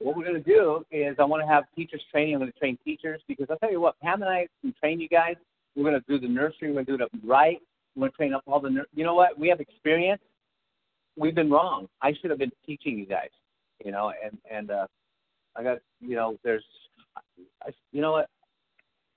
what 0.00 0.16
we're 0.16 0.24
going 0.24 0.42
to 0.42 0.50
do 0.50 0.84
is 0.90 1.16
I 1.18 1.24
want 1.24 1.42
to 1.42 1.46
have 1.46 1.64
teachers 1.76 2.02
training. 2.10 2.34
I'm 2.34 2.40
going 2.40 2.52
to 2.52 2.58
train 2.58 2.78
teachers 2.84 3.20
because 3.28 3.46
I'll 3.50 3.58
tell 3.58 3.70
you 3.70 3.80
what, 3.80 3.98
Pam 4.00 4.22
and 4.22 4.30
I 4.30 4.46
can 4.62 4.74
train 4.80 4.98
you 4.98 5.08
guys. 5.08 5.36
We're 5.76 5.84
going 5.84 6.00
to 6.00 6.04
do 6.08 6.18
the 6.18 6.32
nursery. 6.32 6.68
We're 6.68 6.82
going 6.82 6.86
to 6.86 6.96
do 6.96 7.04
it 7.04 7.10
right. 7.24 7.58
We're 7.94 8.00
going 8.00 8.10
to 8.10 8.16
train 8.16 8.34
up 8.34 8.42
all 8.46 8.60
the. 8.60 8.84
You 8.94 9.04
know 9.04 9.14
what? 9.14 9.38
We 9.38 9.48
have 9.48 9.60
experience. 9.60 10.22
We've 11.16 11.34
been 11.34 11.50
wrong. 11.50 11.86
I 12.02 12.14
should 12.20 12.30
have 12.30 12.38
been 12.38 12.52
teaching 12.64 12.98
you 12.98 13.06
guys. 13.06 13.28
You 13.84 13.92
know, 13.92 14.12
and 14.24 14.38
and 14.50 14.70
uh, 14.70 14.86
I 15.56 15.62
got 15.62 15.78
you 16.00 16.16
know 16.16 16.36
there's, 16.42 16.64
I, 17.66 17.70
you 17.92 18.00
know 18.00 18.12
what? 18.12 18.28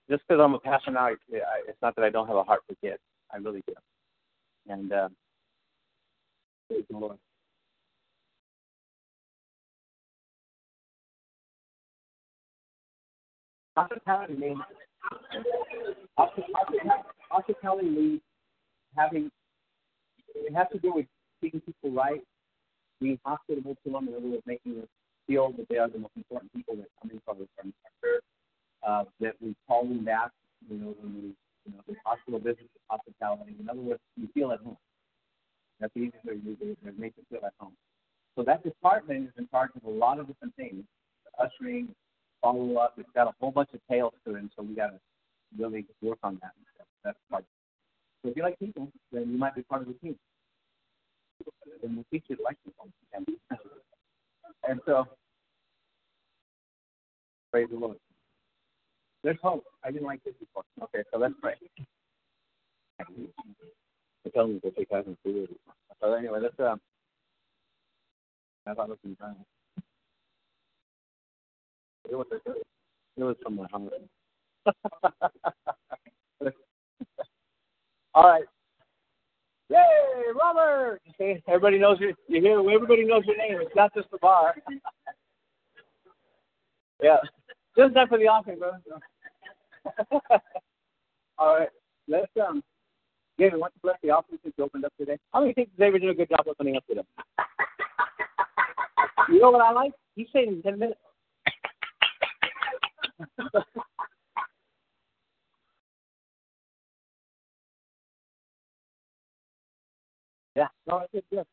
Just 0.09 0.23
because 0.27 0.41
I'm 0.43 0.53
a 0.53 0.59
pastor 0.59 0.91
now, 0.91 1.07
it's 1.07 1.81
not 1.81 1.95
that 1.95 2.03
I 2.03 2.09
don't 2.09 2.27
have 2.27 2.35
a 2.35 2.43
heart 2.43 2.61
for 2.67 2.75
kids. 2.75 2.99
I 3.31 3.37
really 3.37 3.63
do. 3.67 3.73
And 4.67 4.91
uh. 4.91 5.09
Hospitality 13.75 14.33
means 14.33 14.59
hospitality 17.29 17.89
means 17.89 18.21
having 18.95 19.31
it 20.35 20.53
has 20.53 20.67
to 20.71 20.79
do 20.79 20.93
with 20.93 21.05
treating 21.39 21.61
people 21.61 21.91
right, 21.91 22.21
being 22.99 23.19
hospitable 23.25 23.75
to 23.83 23.91
them, 23.91 24.07
in 24.07 24.15
other 24.15 24.27
words, 24.27 24.43
making 24.45 24.75
them 24.75 24.87
feel 25.27 25.51
that 25.57 25.67
they 25.69 25.77
are 25.77 25.89
the 25.89 25.99
most 25.99 26.11
important 26.15 26.51
people 26.53 26.75
that 26.75 26.87
come 27.01 27.11
into 27.11 27.23
our, 27.27 27.35
our 27.35 27.71
church, 28.01 28.23
uh, 28.87 29.03
that 29.19 29.35
we 29.41 29.55
call 29.67 29.83
them 29.83 30.03
back, 30.03 30.31
you 30.69 30.77
know, 30.77 30.95
when 31.01 31.13
we, 31.15 31.21
you 31.65 31.71
know, 31.73 31.81
the 31.87 31.95
hospital 32.05 32.39
business 32.39 32.65
is 32.65 32.81
hospitality. 32.89 33.55
In 33.59 33.69
other 33.69 33.81
words, 33.81 34.01
you 34.17 34.27
feel 34.33 34.51
at 34.51 34.59
home. 34.59 34.77
That's 35.79 35.93
the 35.93 36.01
easiest 36.01 36.25
way 36.25 36.33
to 36.33 36.39
do 36.39 36.55
it, 36.61 36.77
is 36.87 36.93
make 36.97 37.15
them 37.15 37.25
feel 37.29 37.45
at 37.45 37.53
home. 37.59 37.73
So 38.35 38.43
that 38.43 38.63
department 38.63 39.27
is 39.27 39.33
in 39.37 39.47
charge 39.49 39.71
of 39.75 39.83
a 39.83 39.89
lot 39.89 40.19
of 40.19 40.27
different 40.27 40.55
things, 40.55 40.83
ushering, 41.39 41.89
follow 42.43 42.75
up. 42.75 42.93
It's 42.97 43.09
got 43.15 43.27
a 43.27 43.31
whole 43.39 43.51
bunch 43.51 43.69
of 43.73 43.79
tails 43.89 44.13
to 44.25 44.35
it, 44.35 44.39
and 44.39 44.51
so 44.55 44.63
we 44.63 44.75
got 44.75 44.87
to 44.87 44.99
really 45.57 45.85
work 46.01 46.19
on 46.21 46.37
that. 46.41 46.51
That's 47.03 47.17
part. 47.31 47.45
So 48.21 48.29
if 48.29 48.37
you 48.37 48.43
like 48.43 48.59
people, 48.59 48.91
then 49.11 49.31
you 49.31 49.37
might 49.37 49.55
be 49.55 49.63
part 49.63 49.81
of 49.81 49.87
the 49.87 49.93
team. 49.95 50.15
And 51.81 51.95
we'll 51.95 52.05
teach 52.11 52.25
you 52.27 52.35
to 52.35 52.43
like 52.43 52.57
people. 52.63 52.87
And 54.67 54.79
so, 54.85 55.05
praise 57.51 57.67
the 57.71 57.77
Lord. 57.77 57.97
There's 59.23 59.37
hope. 59.41 59.65
I 59.83 59.91
didn't 59.91 60.05
like 60.05 60.23
this 60.23 60.33
before. 60.39 60.63
Okay, 60.83 61.03
so 61.11 61.19
let's 61.19 61.33
pray. 61.41 61.55
They 64.23 64.31
tell 64.31 64.47
me 64.47 64.59
that 64.63 64.75
they 64.77 64.85
haven't 64.89 65.17
food. 65.23 65.49
So 66.01 66.13
anyway, 66.13 66.39
let's 66.41 66.59
um. 66.59 66.79
I 68.65 68.73
thought 68.73 68.89
it 68.89 68.97
was. 69.03 69.35
It 72.09 72.15
was 72.15 72.25
it 73.15 73.23
was 73.23 73.35
from 73.43 73.55
my 73.55 73.67
hunger. 73.71 73.91
All 78.15 78.29
right. 78.29 78.43
Yay, 79.69 79.79
Robert! 80.39 81.01
See, 81.17 81.41
everybody 81.47 81.79
knows 81.79 81.99
your 81.99 82.11
you 82.27 82.41
hear 82.41 82.59
everybody 82.59 83.05
knows 83.05 83.23
your 83.25 83.37
name. 83.37 83.59
It's 83.61 83.75
not 83.75 83.93
just 83.95 84.11
the 84.11 84.19
bar. 84.19 84.55
yeah. 87.01 87.17
Just 87.77 87.93
that 87.95 88.09
for 88.09 88.17
the 88.17 88.27
offering, 88.27 88.59
bro. 88.59 88.73
All 91.37 91.59
right. 91.59 91.69
Let's 92.07 92.27
um 92.45 92.61
David, 93.39 93.59
want 93.59 93.73
to 93.73 93.79
bless 93.81 93.97
the 94.03 94.11
offering 94.11 94.37
since 94.43 94.53
you 94.57 94.63
opened 94.63 94.85
up 94.85 94.93
today? 94.99 95.17
How 95.33 95.41
many 95.41 95.53
think 95.53 95.69
David 95.77 96.01
did 96.01 96.11
a 96.11 96.13
good 96.13 96.29
job 96.29 96.45
opening 96.47 96.77
up 96.77 96.85
today? 96.87 97.01
You 99.29 99.39
know 99.39 99.51
what 99.51 99.61
I 99.61 99.71
like? 99.71 99.93
He's 100.15 100.27
saying 100.31 100.49
in 100.49 100.61
ten 100.61 100.77
minutes. 100.77 100.99
yeah, 110.55 110.67
no, 110.87 110.97
I 110.97 111.05
did. 111.13 111.45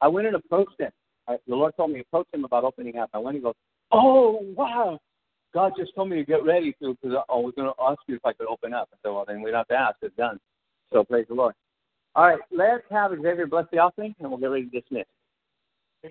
I 0.00 0.08
went 0.08 0.26
and 0.26 0.36
approached 0.36 0.78
him. 0.78 0.90
I, 1.28 1.38
the 1.48 1.54
Lord 1.56 1.72
told 1.76 1.90
me 1.90 1.96
to 2.00 2.02
approach 2.02 2.26
him 2.32 2.44
about 2.44 2.64
opening 2.64 2.98
up. 2.98 3.10
I 3.14 3.18
went 3.18 3.36
and 3.36 3.44
goes, 3.44 3.54
"Oh 3.90 4.40
wow, 4.56 4.98
God 5.54 5.72
just 5.78 5.94
told 5.94 6.10
me 6.10 6.16
to 6.16 6.24
get 6.24 6.44
ready 6.44 6.74
to 6.82 6.96
because 7.00 7.16
I 7.28 7.34
was 7.34 7.54
going 7.56 7.72
to 7.72 7.82
ask 7.82 8.00
you 8.06 8.16
if 8.16 8.24
I 8.24 8.34
could 8.34 8.48
open 8.48 8.74
up." 8.74 8.88
I 8.92 8.96
said, 9.02 9.12
"Well, 9.12 9.24
then 9.26 9.42
we 9.42 9.50
don't 9.50 9.58
have 9.58 9.68
to 9.68 9.74
ask. 9.74 9.96
It's 10.02 10.14
done." 10.16 10.38
So 10.92 11.04
praise 11.04 11.26
the 11.28 11.34
Lord. 11.34 11.54
All 12.14 12.26
right, 12.26 12.40
let's 12.52 12.84
have 12.90 13.12
Xavier 13.12 13.46
bless 13.46 13.66
the 13.72 13.78
offering, 13.78 14.14
and 14.20 14.28
we'll 14.30 14.38
get 14.38 14.46
ready 14.46 14.66
to 14.66 14.80
dismiss. 14.80 15.06
You 16.04 16.10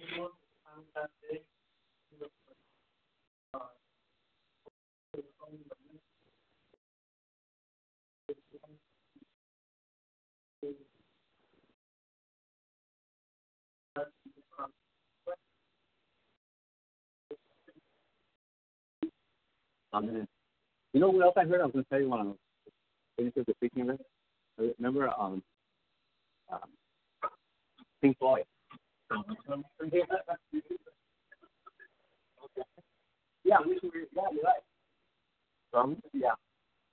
know 20.99 21.09
what 21.09 21.23
else 21.23 21.33
I 21.37 21.45
heard? 21.45 21.61
I 21.61 21.65
was 21.65 21.73
going 21.73 21.83
to 21.83 21.89
tell 21.89 21.99
you 21.99 22.09
when 22.09 22.19
I 22.19 22.23
was 22.23 22.35
finishing 23.17 23.43
the 23.45 23.53
speaking 23.57 23.89
of 23.89 23.99
it. 23.99 24.75
Remember, 24.79 25.09
um, 25.19 25.43
um, 26.51 26.59
Pink 28.01 28.17
Floyd. 28.17 28.43
Yeah, 33.43 33.57
should. 33.81 33.91
Yeah, 34.15 34.21
right. 34.43 34.63
Um, 35.73 35.97
yeah. 36.13 36.29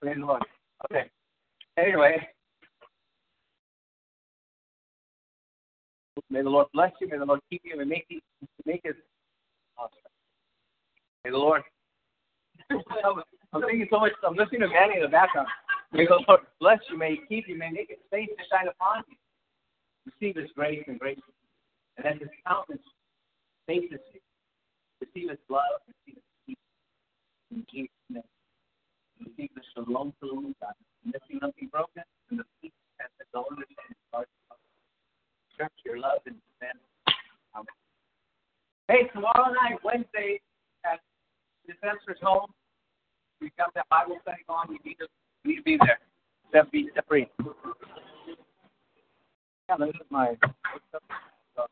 Praise 0.00 0.16
the 0.18 0.26
Lord. 0.26 0.42
Okay. 0.90 1.10
Anyway, 1.76 2.26
may 6.30 6.42
the 6.42 6.48
Lord 6.48 6.66
bless 6.72 6.92
you. 7.00 7.08
May 7.08 7.18
the 7.18 7.24
Lord 7.24 7.40
keep 7.50 7.62
you. 7.64 7.76
May 7.76 7.84
make 7.84 8.06
you 8.08 8.20
make 8.64 8.80
His. 8.84 8.94
Awesome. 9.78 9.98
May 11.24 11.30
the 11.30 11.38
Lord. 11.38 11.62
I'm 13.52 13.62
thinking 13.62 13.88
so 13.90 14.00
much. 14.00 14.12
I'm 14.26 14.36
listening 14.36 14.60
to 14.60 14.68
Manny 14.68 14.96
in 14.96 15.02
the 15.02 15.08
background. 15.08 15.48
May 15.92 16.06
the 16.06 16.22
Lord 16.28 16.40
bless 16.60 16.78
you. 16.90 16.98
May 16.98 17.16
He 17.16 17.20
keep 17.28 17.48
you. 17.48 17.58
May 17.58 17.70
make 17.70 17.88
His 17.88 17.98
face 18.10 18.28
to 18.28 18.44
shine 18.50 18.68
upon 18.68 19.04
you. 19.08 19.16
Receive 20.06 20.36
His 20.40 20.50
grace 20.54 20.84
and 20.86 20.98
grace, 20.98 21.18
and 21.96 22.06
as 22.06 22.20
His 22.20 22.28
countenance 22.46 22.82
faces 23.66 24.00
you, 24.12 24.20
receive 25.00 25.30
His 25.30 25.38
love, 25.48 25.80
receive 25.86 26.20
His 26.20 26.24
peace, 26.46 26.56
in 27.50 27.66
Jesus' 27.70 27.90
name. 28.08 28.22
Receive 29.20 29.50
the 29.54 29.62
shalom, 29.74 30.12
shalom, 30.20 30.54
God. 30.60 30.74
Nothing, 31.04 31.38
nothing 31.42 31.68
broken, 31.70 32.02
and 32.30 32.40
the 32.40 32.44
peace 32.60 32.72
that 32.98 33.10
the 33.18 33.40
in 33.40 33.56
His 33.88 33.96
heart. 34.12 34.28
Stretch 35.52 35.72
your 35.84 35.98
love 35.98 36.20
and 36.26 36.36
defend. 36.58 36.78
Amen. 37.54 37.66
Hey, 38.88 39.08
tomorrow 39.12 39.52
night, 39.52 39.78
Wednesday, 39.84 40.40
at 40.84 41.00
the 41.66 41.74
Defensor's 41.74 42.18
home, 42.22 42.50
we've 43.40 43.54
got 43.56 43.72
that 43.74 43.88
Bible 43.90 44.18
study 44.22 44.42
on. 44.48 44.66
We 44.68 44.78
need 44.84 44.96
to, 44.98 45.06
we 45.44 45.50
need 45.52 45.56
to 45.56 45.62
be 45.62 45.78
there. 45.80 45.98
Step 46.48 46.70
B, 46.72 46.88
step 46.92 47.06
three. 47.06 47.28
Yeah, 49.68 49.76
this 49.78 49.90
is 49.90 50.06
my. 50.10 50.34
Put 50.40 50.82
it 50.92 50.96
in 50.96 51.00
the 51.58 51.66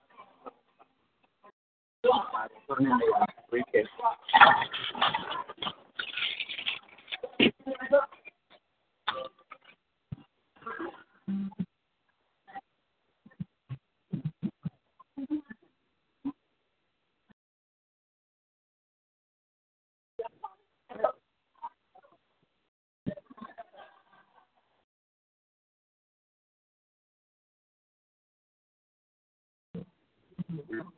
briefcase. 3.50 3.86
Yeah, 30.70 30.80
I'm 30.80 30.97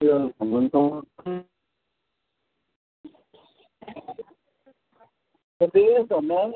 trường 0.00 0.30
của 0.38 0.44
mình 0.44 0.68
tôi 0.72 1.02
cái 5.58 5.68
tiếng 5.72 6.06
của 6.08 6.20
nó 6.20 6.48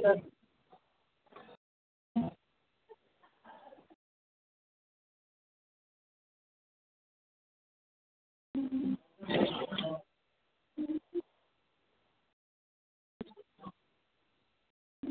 Thank 9.26 9.78
you. 9.78 9.83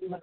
Hey, 0.00 0.08
Cap. 0.08 0.22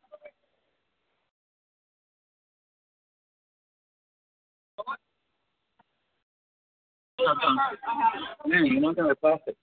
to 7.21 8.49
Man, 8.49 8.65
you 8.65 8.79
know 8.79 8.93
that 8.93 9.19
plastic. 9.21 9.55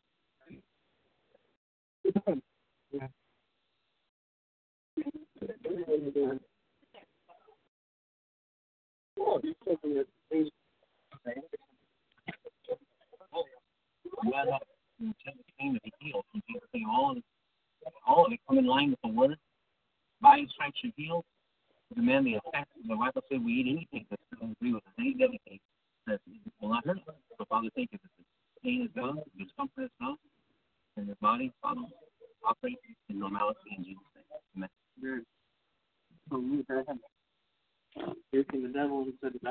all 16.88 17.10
of 17.12 17.16
it, 17.16 17.24
all 18.06 18.26
of 18.26 18.32
it 18.32 18.40
come 18.48 18.58
in 18.58 18.66
line 18.66 18.90
with 18.90 18.98
the 19.02 19.08
word. 19.08 19.36
By 20.20 20.40
his 20.40 20.92
healed. 20.96 21.24
Demand 21.94 22.26
the 22.26 22.34
effect. 22.34 22.68
The 22.86 22.94
Bible 22.94 23.22
said 23.30 23.42
we 23.42 23.52
eat 23.52 23.66
anything 23.66 24.06
that 24.10 24.18
doesn't 24.32 24.56
agree 24.58 24.74
with 24.74 24.82
us. 24.84 24.92
Any 24.98 25.14
anything 25.20 25.58
not 26.62 26.86
hurt. 26.86 26.98
So 27.38 27.44
Father, 27.48 27.68
thank 27.74 27.90
you 27.92 27.98
that 28.02 28.10
the 28.18 28.24
pain 28.62 28.82
is 28.82 28.90
gone, 28.94 29.20
the 29.36 29.44
discomfort 29.44 29.84
is 29.84 29.90
gone, 30.00 30.16
and 30.96 31.06
your 31.06 31.16
body, 31.20 31.52
Father, 31.62 31.82
operates 32.44 32.80
in 33.08 33.18
normality 33.18 33.58
in 33.76 33.84
Jesus' 33.84 33.98
name. 34.54 34.68
Amen. 36.32 37.00
Facing 38.32 38.62
the 38.62 38.68
devil 38.68 39.06
instead 39.06 39.34
of 39.34 39.42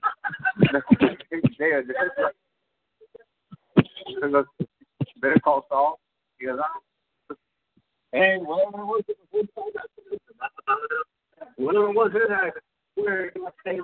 that. 0.00 0.12
Bad. 1.58 1.84
Better 5.20 5.40
call 5.40 5.66
Saul. 5.68 5.98
He 6.38 6.46
goes, 6.46 6.58
ah. 6.62 6.80
Hey, 8.12 8.38
whatever 8.40 8.82
it 8.82 8.86
was, 8.86 9.02
it 9.08 9.16
was 9.32 9.46
whatever 11.56 11.90
it 11.90 11.94
was, 11.94 12.10
it 12.14 12.30
had 12.30 12.52
where 12.94 13.32
I 13.36 13.50
stay 13.60 13.80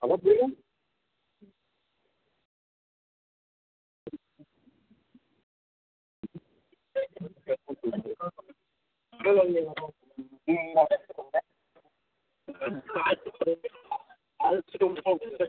What 0.00 0.22
breeding? 0.22 0.52
Oh 0.52 0.63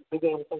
그게 0.09 0.31
한번 0.31 0.59